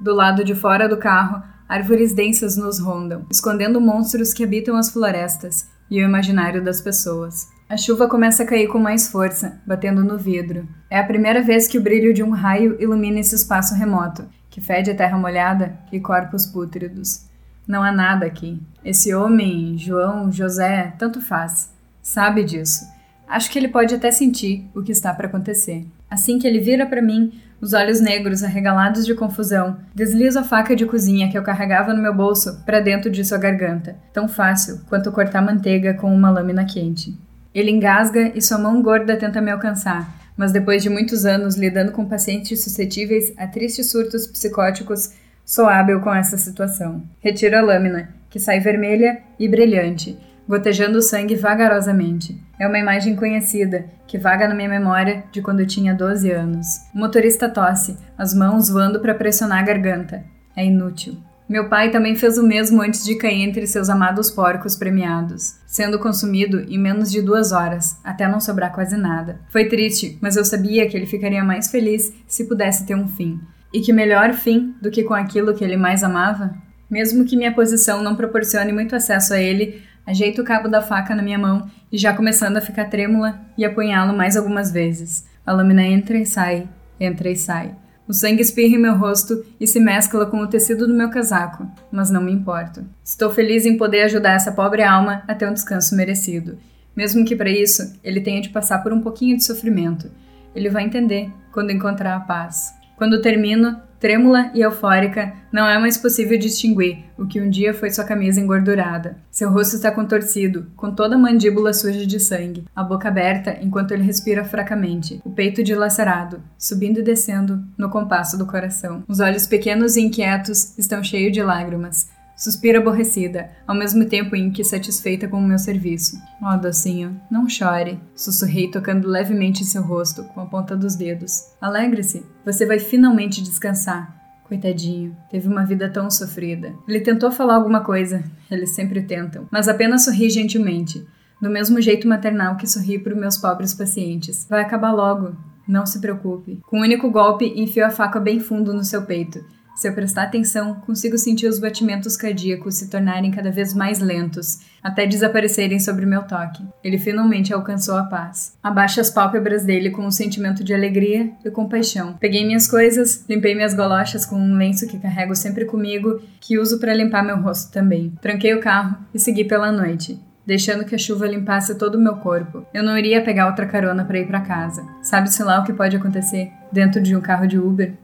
Do 0.00 0.12
lado 0.12 0.42
de 0.42 0.56
fora 0.56 0.88
do 0.88 0.96
carro, 0.96 1.40
árvores 1.68 2.12
densas 2.12 2.56
nos 2.56 2.80
rondam, 2.80 3.26
escondendo 3.30 3.80
monstros 3.80 4.34
que 4.34 4.42
habitam 4.42 4.76
as 4.76 4.90
florestas 4.90 5.72
e 5.90 6.00
o 6.00 6.04
imaginário 6.04 6.62
das 6.62 6.80
pessoas. 6.80 7.48
A 7.68 7.76
chuva 7.76 8.08
começa 8.08 8.42
a 8.42 8.46
cair 8.46 8.68
com 8.68 8.78
mais 8.78 9.08
força, 9.08 9.60
batendo 9.66 10.04
no 10.04 10.18
vidro. 10.18 10.68
É 10.90 10.98
a 10.98 11.04
primeira 11.04 11.42
vez 11.42 11.66
que 11.66 11.78
o 11.78 11.82
brilho 11.82 12.12
de 12.12 12.22
um 12.22 12.30
raio 12.30 12.76
ilumina 12.80 13.20
esse 13.20 13.34
espaço 13.34 13.74
remoto, 13.74 14.28
que 14.50 14.60
fede 14.60 14.90
a 14.90 14.94
terra 14.94 15.18
molhada 15.18 15.78
e 15.90 15.98
corpos 15.98 16.46
pútridos. 16.46 17.26
Não 17.66 17.82
há 17.82 17.90
nada 17.90 18.26
aqui. 18.26 18.60
Esse 18.84 19.14
homem, 19.14 19.78
João, 19.78 20.30
José, 20.30 20.92
tanto 20.98 21.20
faz. 21.20 21.72
Sabe 22.02 22.44
disso. 22.44 22.86
Acho 23.26 23.50
que 23.50 23.58
ele 23.58 23.68
pode 23.68 23.94
até 23.94 24.10
sentir 24.10 24.68
o 24.74 24.82
que 24.82 24.92
está 24.92 25.14
para 25.14 25.26
acontecer. 25.26 25.86
Assim 26.10 26.38
que 26.38 26.46
ele 26.46 26.60
vira 26.60 26.86
para 26.86 27.00
mim, 27.00 27.40
os 27.64 27.72
olhos 27.72 27.98
negros 27.98 28.44
arregalados 28.44 29.06
de 29.06 29.14
confusão, 29.14 29.78
deslizo 29.94 30.38
a 30.38 30.44
faca 30.44 30.76
de 30.76 30.84
cozinha 30.84 31.30
que 31.30 31.38
eu 31.38 31.42
carregava 31.42 31.94
no 31.94 32.02
meu 32.02 32.12
bolso 32.12 32.62
para 32.66 32.78
dentro 32.78 33.10
de 33.10 33.24
sua 33.24 33.38
garganta, 33.38 33.96
tão 34.12 34.28
fácil 34.28 34.82
quanto 34.86 35.10
cortar 35.10 35.40
manteiga 35.40 35.94
com 35.94 36.14
uma 36.14 36.30
lâmina 36.30 36.66
quente. 36.66 37.16
Ele 37.54 37.70
engasga 37.70 38.32
e 38.34 38.42
sua 38.42 38.58
mão 38.58 38.82
gorda 38.82 39.16
tenta 39.16 39.40
me 39.40 39.50
alcançar, 39.50 40.14
mas 40.36 40.52
depois 40.52 40.82
de 40.82 40.90
muitos 40.90 41.24
anos 41.24 41.56
lidando 41.56 41.90
com 41.90 42.04
pacientes 42.04 42.62
suscetíveis 42.62 43.32
a 43.38 43.46
tristes 43.46 43.90
surtos 43.90 44.26
psicóticos, 44.26 45.12
sou 45.42 45.66
hábil 45.66 46.00
com 46.00 46.14
essa 46.14 46.36
situação. 46.36 47.02
Retiro 47.18 47.56
a 47.56 47.62
lâmina, 47.62 48.10
que 48.28 48.38
sai 48.38 48.60
vermelha 48.60 49.22
e 49.38 49.48
brilhante, 49.48 50.18
gotejando 50.48 50.98
o 50.98 51.02
sangue 51.02 51.34
vagarosamente. 51.34 52.40
É 52.58 52.66
uma 52.66 52.78
imagem 52.78 53.16
conhecida, 53.16 53.86
que 54.06 54.18
vaga 54.18 54.46
na 54.46 54.54
minha 54.54 54.68
memória 54.68 55.24
de 55.32 55.42
quando 55.42 55.60
eu 55.60 55.66
tinha 55.66 55.94
12 55.94 56.30
anos. 56.30 56.66
O 56.94 56.98
motorista 56.98 57.48
tosse, 57.48 57.96
as 58.16 58.34
mãos 58.34 58.68
voando 58.68 59.00
para 59.00 59.14
pressionar 59.14 59.58
a 59.58 59.66
garganta. 59.66 60.24
É 60.56 60.64
inútil. 60.64 61.16
Meu 61.46 61.68
pai 61.68 61.90
também 61.90 62.16
fez 62.16 62.38
o 62.38 62.42
mesmo 62.42 62.80
antes 62.80 63.04
de 63.04 63.16
cair 63.16 63.42
entre 63.42 63.66
seus 63.66 63.90
amados 63.90 64.30
porcos 64.30 64.76
premiados, 64.76 65.56
sendo 65.66 65.98
consumido 65.98 66.60
em 66.60 66.78
menos 66.78 67.10
de 67.10 67.20
duas 67.20 67.52
horas, 67.52 67.98
até 68.02 68.26
não 68.26 68.40
sobrar 68.40 68.72
quase 68.72 68.96
nada. 68.96 69.40
Foi 69.50 69.66
triste, 69.66 70.16
mas 70.22 70.36
eu 70.36 70.44
sabia 70.44 70.88
que 70.88 70.96
ele 70.96 71.04
ficaria 71.04 71.44
mais 71.44 71.70
feliz 71.70 72.14
se 72.26 72.48
pudesse 72.48 72.86
ter 72.86 72.94
um 72.94 73.06
fim. 73.06 73.38
E 73.74 73.80
que 73.80 73.92
melhor 73.92 74.32
fim 74.32 74.74
do 74.80 74.90
que 74.90 75.02
com 75.02 75.12
aquilo 75.12 75.52
que 75.52 75.62
ele 75.62 75.76
mais 75.76 76.02
amava? 76.02 76.54
Mesmo 76.88 77.26
que 77.26 77.36
minha 77.36 77.52
posição 77.52 78.02
não 78.02 78.16
proporcione 78.16 78.72
muito 78.72 78.96
acesso 78.96 79.34
a 79.34 79.38
ele, 79.38 79.82
ajeito 80.06 80.42
o 80.42 80.44
cabo 80.44 80.68
da 80.68 80.82
faca 80.82 81.14
na 81.14 81.22
minha 81.22 81.38
mão 81.38 81.68
e 81.90 81.98
já 81.98 82.14
começando 82.14 82.56
a 82.56 82.60
ficar 82.60 82.86
trêmula 82.86 83.40
e 83.56 83.64
apunhá-lo 83.64 84.16
mais 84.16 84.36
algumas 84.36 84.70
vezes. 84.70 85.26
A 85.46 85.52
lâmina 85.52 85.82
entra 85.82 86.16
e 86.18 86.26
sai, 86.26 86.68
entra 86.98 87.30
e 87.30 87.36
sai. 87.36 87.74
O 88.06 88.12
sangue 88.12 88.42
espirra 88.42 88.74
em 88.74 88.78
meu 88.78 88.96
rosto 88.96 89.44
e 89.58 89.66
se 89.66 89.80
mescla 89.80 90.26
com 90.26 90.38
o 90.38 90.46
tecido 90.46 90.86
do 90.86 90.92
meu 90.92 91.08
casaco, 91.08 91.66
mas 91.90 92.10
não 92.10 92.22
me 92.22 92.32
importo. 92.32 92.84
Estou 93.02 93.30
feliz 93.30 93.64
em 93.64 93.78
poder 93.78 94.02
ajudar 94.02 94.34
essa 94.34 94.52
pobre 94.52 94.82
alma 94.82 95.22
a 95.26 95.34
ter 95.34 95.48
um 95.48 95.54
descanso 95.54 95.96
merecido, 95.96 96.58
mesmo 96.94 97.24
que 97.24 97.34
para 97.34 97.48
isso 97.48 97.98
ele 98.04 98.20
tenha 98.20 98.42
de 98.42 98.50
passar 98.50 98.82
por 98.82 98.92
um 98.92 99.00
pouquinho 99.00 99.36
de 99.36 99.44
sofrimento. 99.44 100.10
Ele 100.54 100.68
vai 100.68 100.84
entender 100.84 101.30
quando 101.50 101.70
encontrar 101.70 102.14
a 102.14 102.20
paz. 102.20 102.74
Quando 102.96 103.22
termino, 103.22 103.80
Trêmula 104.04 104.50
e 104.52 104.60
eufórica, 104.60 105.32
não 105.50 105.66
é 105.66 105.78
mais 105.78 105.96
possível 105.96 106.38
distinguir 106.38 107.06
o 107.16 107.26
que 107.26 107.40
um 107.40 107.48
dia 107.48 107.72
foi 107.72 107.88
sua 107.88 108.04
camisa 108.04 108.38
engordurada. 108.38 109.16
Seu 109.30 109.50
rosto 109.50 109.76
está 109.76 109.90
contorcido, 109.90 110.66
com 110.76 110.94
toda 110.94 111.14
a 111.14 111.18
mandíbula 111.18 111.72
suja 111.72 112.04
de 112.04 112.20
sangue, 112.20 112.64
a 112.76 112.82
boca 112.82 113.08
aberta 113.08 113.56
enquanto 113.62 113.92
ele 113.92 114.02
respira 114.02 114.44
fracamente, 114.44 115.22
o 115.24 115.30
peito 115.30 115.64
dilacerado, 115.64 116.42
subindo 116.58 117.00
e 117.00 117.02
descendo 117.02 117.64
no 117.78 117.88
compasso 117.88 118.36
do 118.36 118.44
coração. 118.44 119.02
Os 119.08 119.20
olhos 119.20 119.46
pequenos 119.46 119.96
e 119.96 120.02
inquietos 120.02 120.76
estão 120.76 121.02
cheios 121.02 121.32
de 121.32 121.42
lágrimas. 121.42 122.10
Suspira 122.36 122.80
aborrecida, 122.80 123.50
ao 123.64 123.76
mesmo 123.76 124.06
tempo 124.06 124.34
em 124.34 124.50
que 124.50 124.64
satisfeita 124.64 125.28
com 125.28 125.38
o 125.38 125.46
meu 125.46 125.58
serviço. 125.58 126.20
Oh, 126.42 126.56
docinho, 126.56 127.20
não 127.30 127.48
chore, 127.48 128.00
sussurrei 128.14 128.68
tocando 128.68 129.08
levemente 129.08 129.62
em 129.62 129.66
seu 129.66 129.82
rosto 129.82 130.24
com 130.24 130.40
a 130.40 130.46
ponta 130.46 130.76
dos 130.76 130.96
dedos. 130.96 131.52
Alegre-se, 131.60 132.26
você 132.44 132.66
vai 132.66 132.80
finalmente 132.80 133.40
descansar. 133.40 134.20
Coitadinho, 134.48 135.16
teve 135.30 135.48
uma 135.48 135.64
vida 135.64 135.88
tão 135.88 136.10
sofrida. 136.10 136.74
Ele 136.88 137.00
tentou 137.00 137.30
falar 137.30 137.54
alguma 137.54 137.82
coisa, 137.82 138.24
eles 138.50 138.74
sempre 138.74 139.02
tentam, 139.02 139.46
mas 139.50 139.68
apenas 139.68 140.04
sorri 140.04 140.28
gentilmente, 140.28 141.06
do 141.40 141.48
mesmo 141.48 141.80
jeito 141.80 142.08
maternal 142.08 142.56
que 142.56 142.66
sorri 142.66 142.98
para 142.98 143.14
os 143.14 143.18
meus 143.18 143.36
pobres 143.36 143.72
pacientes. 143.72 144.44
Vai 144.50 144.60
acabar 144.60 144.92
logo, 144.92 145.36
não 145.68 145.86
se 145.86 146.00
preocupe. 146.00 146.60
Com 146.66 146.78
um 146.78 146.82
único 146.82 147.10
golpe, 147.10 147.54
enfiou 147.56 147.86
a 147.86 147.90
faca 147.90 148.18
bem 148.18 148.40
fundo 148.40 148.74
no 148.74 148.82
seu 148.82 149.02
peito 149.02 149.42
se 149.74 149.88
eu 149.88 149.92
prestar 149.92 150.24
atenção, 150.24 150.74
consigo 150.74 151.18
sentir 151.18 151.46
os 151.46 151.58
batimentos 151.58 152.16
cardíacos 152.16 152.76
se 152.76 152.88
tornarem 152.88 153.30
cada 153.30 153.50
vez 153.50 153.74
mais 153.74 153.98
lentos, 153.98 154.60
até 154.82 155.04
desaparecerem 155.06 155.80
sobre 155.80 156.06
meu 156.06 156.22
toque. 156.22 156.64
Ele 156.82 156.96
finalmente 156.96 157.52
alcançou 157.52 157.96
a 157.96 158.04
paz. 158.04 158.56
Abaixo 158.62 159.00
as 159.00 159.10
pálpebras 159.10 159.64
dele 159.64 159.90
com 159.90 160.06
um 160.06 160.10
sentimento 160.10 160.62
de 160.62 160.72
alegria 160.72 161.32
e 161.44 161.50
compaixão. 161.50 162.14
Peguei 162.20 162.46
minhas 162.46 162.68
coisas, 162.68 163.24
limpei 163.28 163.54
minhas 163.54 163.74
golochas 163.74 164.24
com 164.24 164.36
um 164.36 164.56
lenço 164.56 164.86
que 164.86 164.98
carrego 164.98 165.34
sempre 165.34 165.64
comigo, 165.64 166.22
que 166.40 166.58
uso 166.58 166.78
para 166.78 166.94
limpar 166.94 167.24
meu 167.24 167.40
rosto 167.40 167.72
também. 167.72 168.12
Tranquei 168.22 168.54
o 168.54 168.60
carro 168.60 168.96
e 169.12 169.18
segui 169.18 169.44
pela 169.44 169.72
noite 169.72 170.20
deixando 170.46 170.84
que 170.84 170.94
a 170.94 170.98
chuva 170.98 171.26
limpasse 171.26 171.74
todo 171.76 171.94
o 171.94 172.00
meu 172.00 172.16
corpo. 172.16 172.66
Eu 172.74 172.82
não 172.82 172.98
iria 172.98 173.24
pegar 173.24 173.46
outra 173.46 173.66
carona 173.66 174.04
para 174.04 174.18
ir 174.18 174.26
para 174.26 174.40
casa. 174.40 174.86
Sabe-se 175.02 175.42
lá 175.42 175.60
o 175.60 175.64
que 175.64 175.72
pode 175.72 175.96
acontecer 175.96 176.52
dentro 176.70 177.00
de 177.00 177.16
um 177.16 177.20
carro 177.20 177.46
de 177.46 177.58
Uber? 177.58 177.94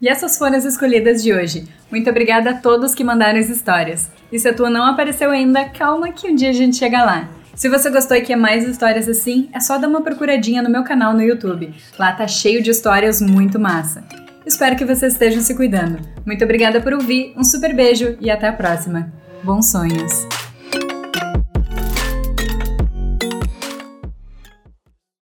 E 0.00 0.08
essas 0.08 0.38
foram 0.38 0.56
as 0.56 0.64
escolhidas 0.64 1.22
de 1.22 1.32
hoje. 1.32 1.68
Muito 1.90 2.08
obrigada 2.08 2.50
a 2.50 2.54
todos 2.54 2.94
que 2.94 3.04
mandaram 3.04 3.38
as 3.38 3.50
histórias. 3.50 4.10
E 4.32 4.38
se 4.38 4.48
a 4.48 4.54
tua 4.54 4.70
não 4.70 4.84
apareceu 4.84 5.30
ainda, 5.30 5.68
calma 5.68 6.12
que 6.12 6.28
um 6.28 6.34
dia 6.34 6.50
a 6.50 6.54
gente 6.54 6.76
chega 6.76 7.04
lá. 7.04 7.28
Se 7.54 7.68
você 7.68 7.90
gostou 7.90 8.16
e 8.16 8.22
quer 8.22 8.36
mais 8.36 8.66
histórias 8.66 9.06
assim, 9.06 9.50
é 9.52 9.60
só 9.60 9.76
dar 9.76 9.88
uma 9.88 10.00
procuradinha 10.00 10.62
no 10.62 10.70
meu 10.70 10.82
canal 10.82 11.12
no 11.12 11.22
YouTube. 11.22 11.74
Lá 11.98 12.12
tá 12.12 12.26
cheio 12.26 12.62
de 12.62 12.70
histórias 12.70 13.20
muito 13.20 13.60
massa. 13.60 14.02
Espero 14.46 14.76
que 14.76 14.84
vocês 14.86 15.12
estejam 15.12 15.42
se 15.42 15.54
cuidando. 15.54 16.00
Muito 16.24 16.42
obrigada 16.42 16.80
por 16.80 16.94
ouvir, 16.94 17.34
um 17.36 17.44
super 17.44 17.74
beijo 17.74 18.16
e 18.18 18.30
até 18.30 18.48
a 18.48 18.52
próxima. 18.54 19.12
Bons 19.44 19.70
sonhos! 19.70 20.39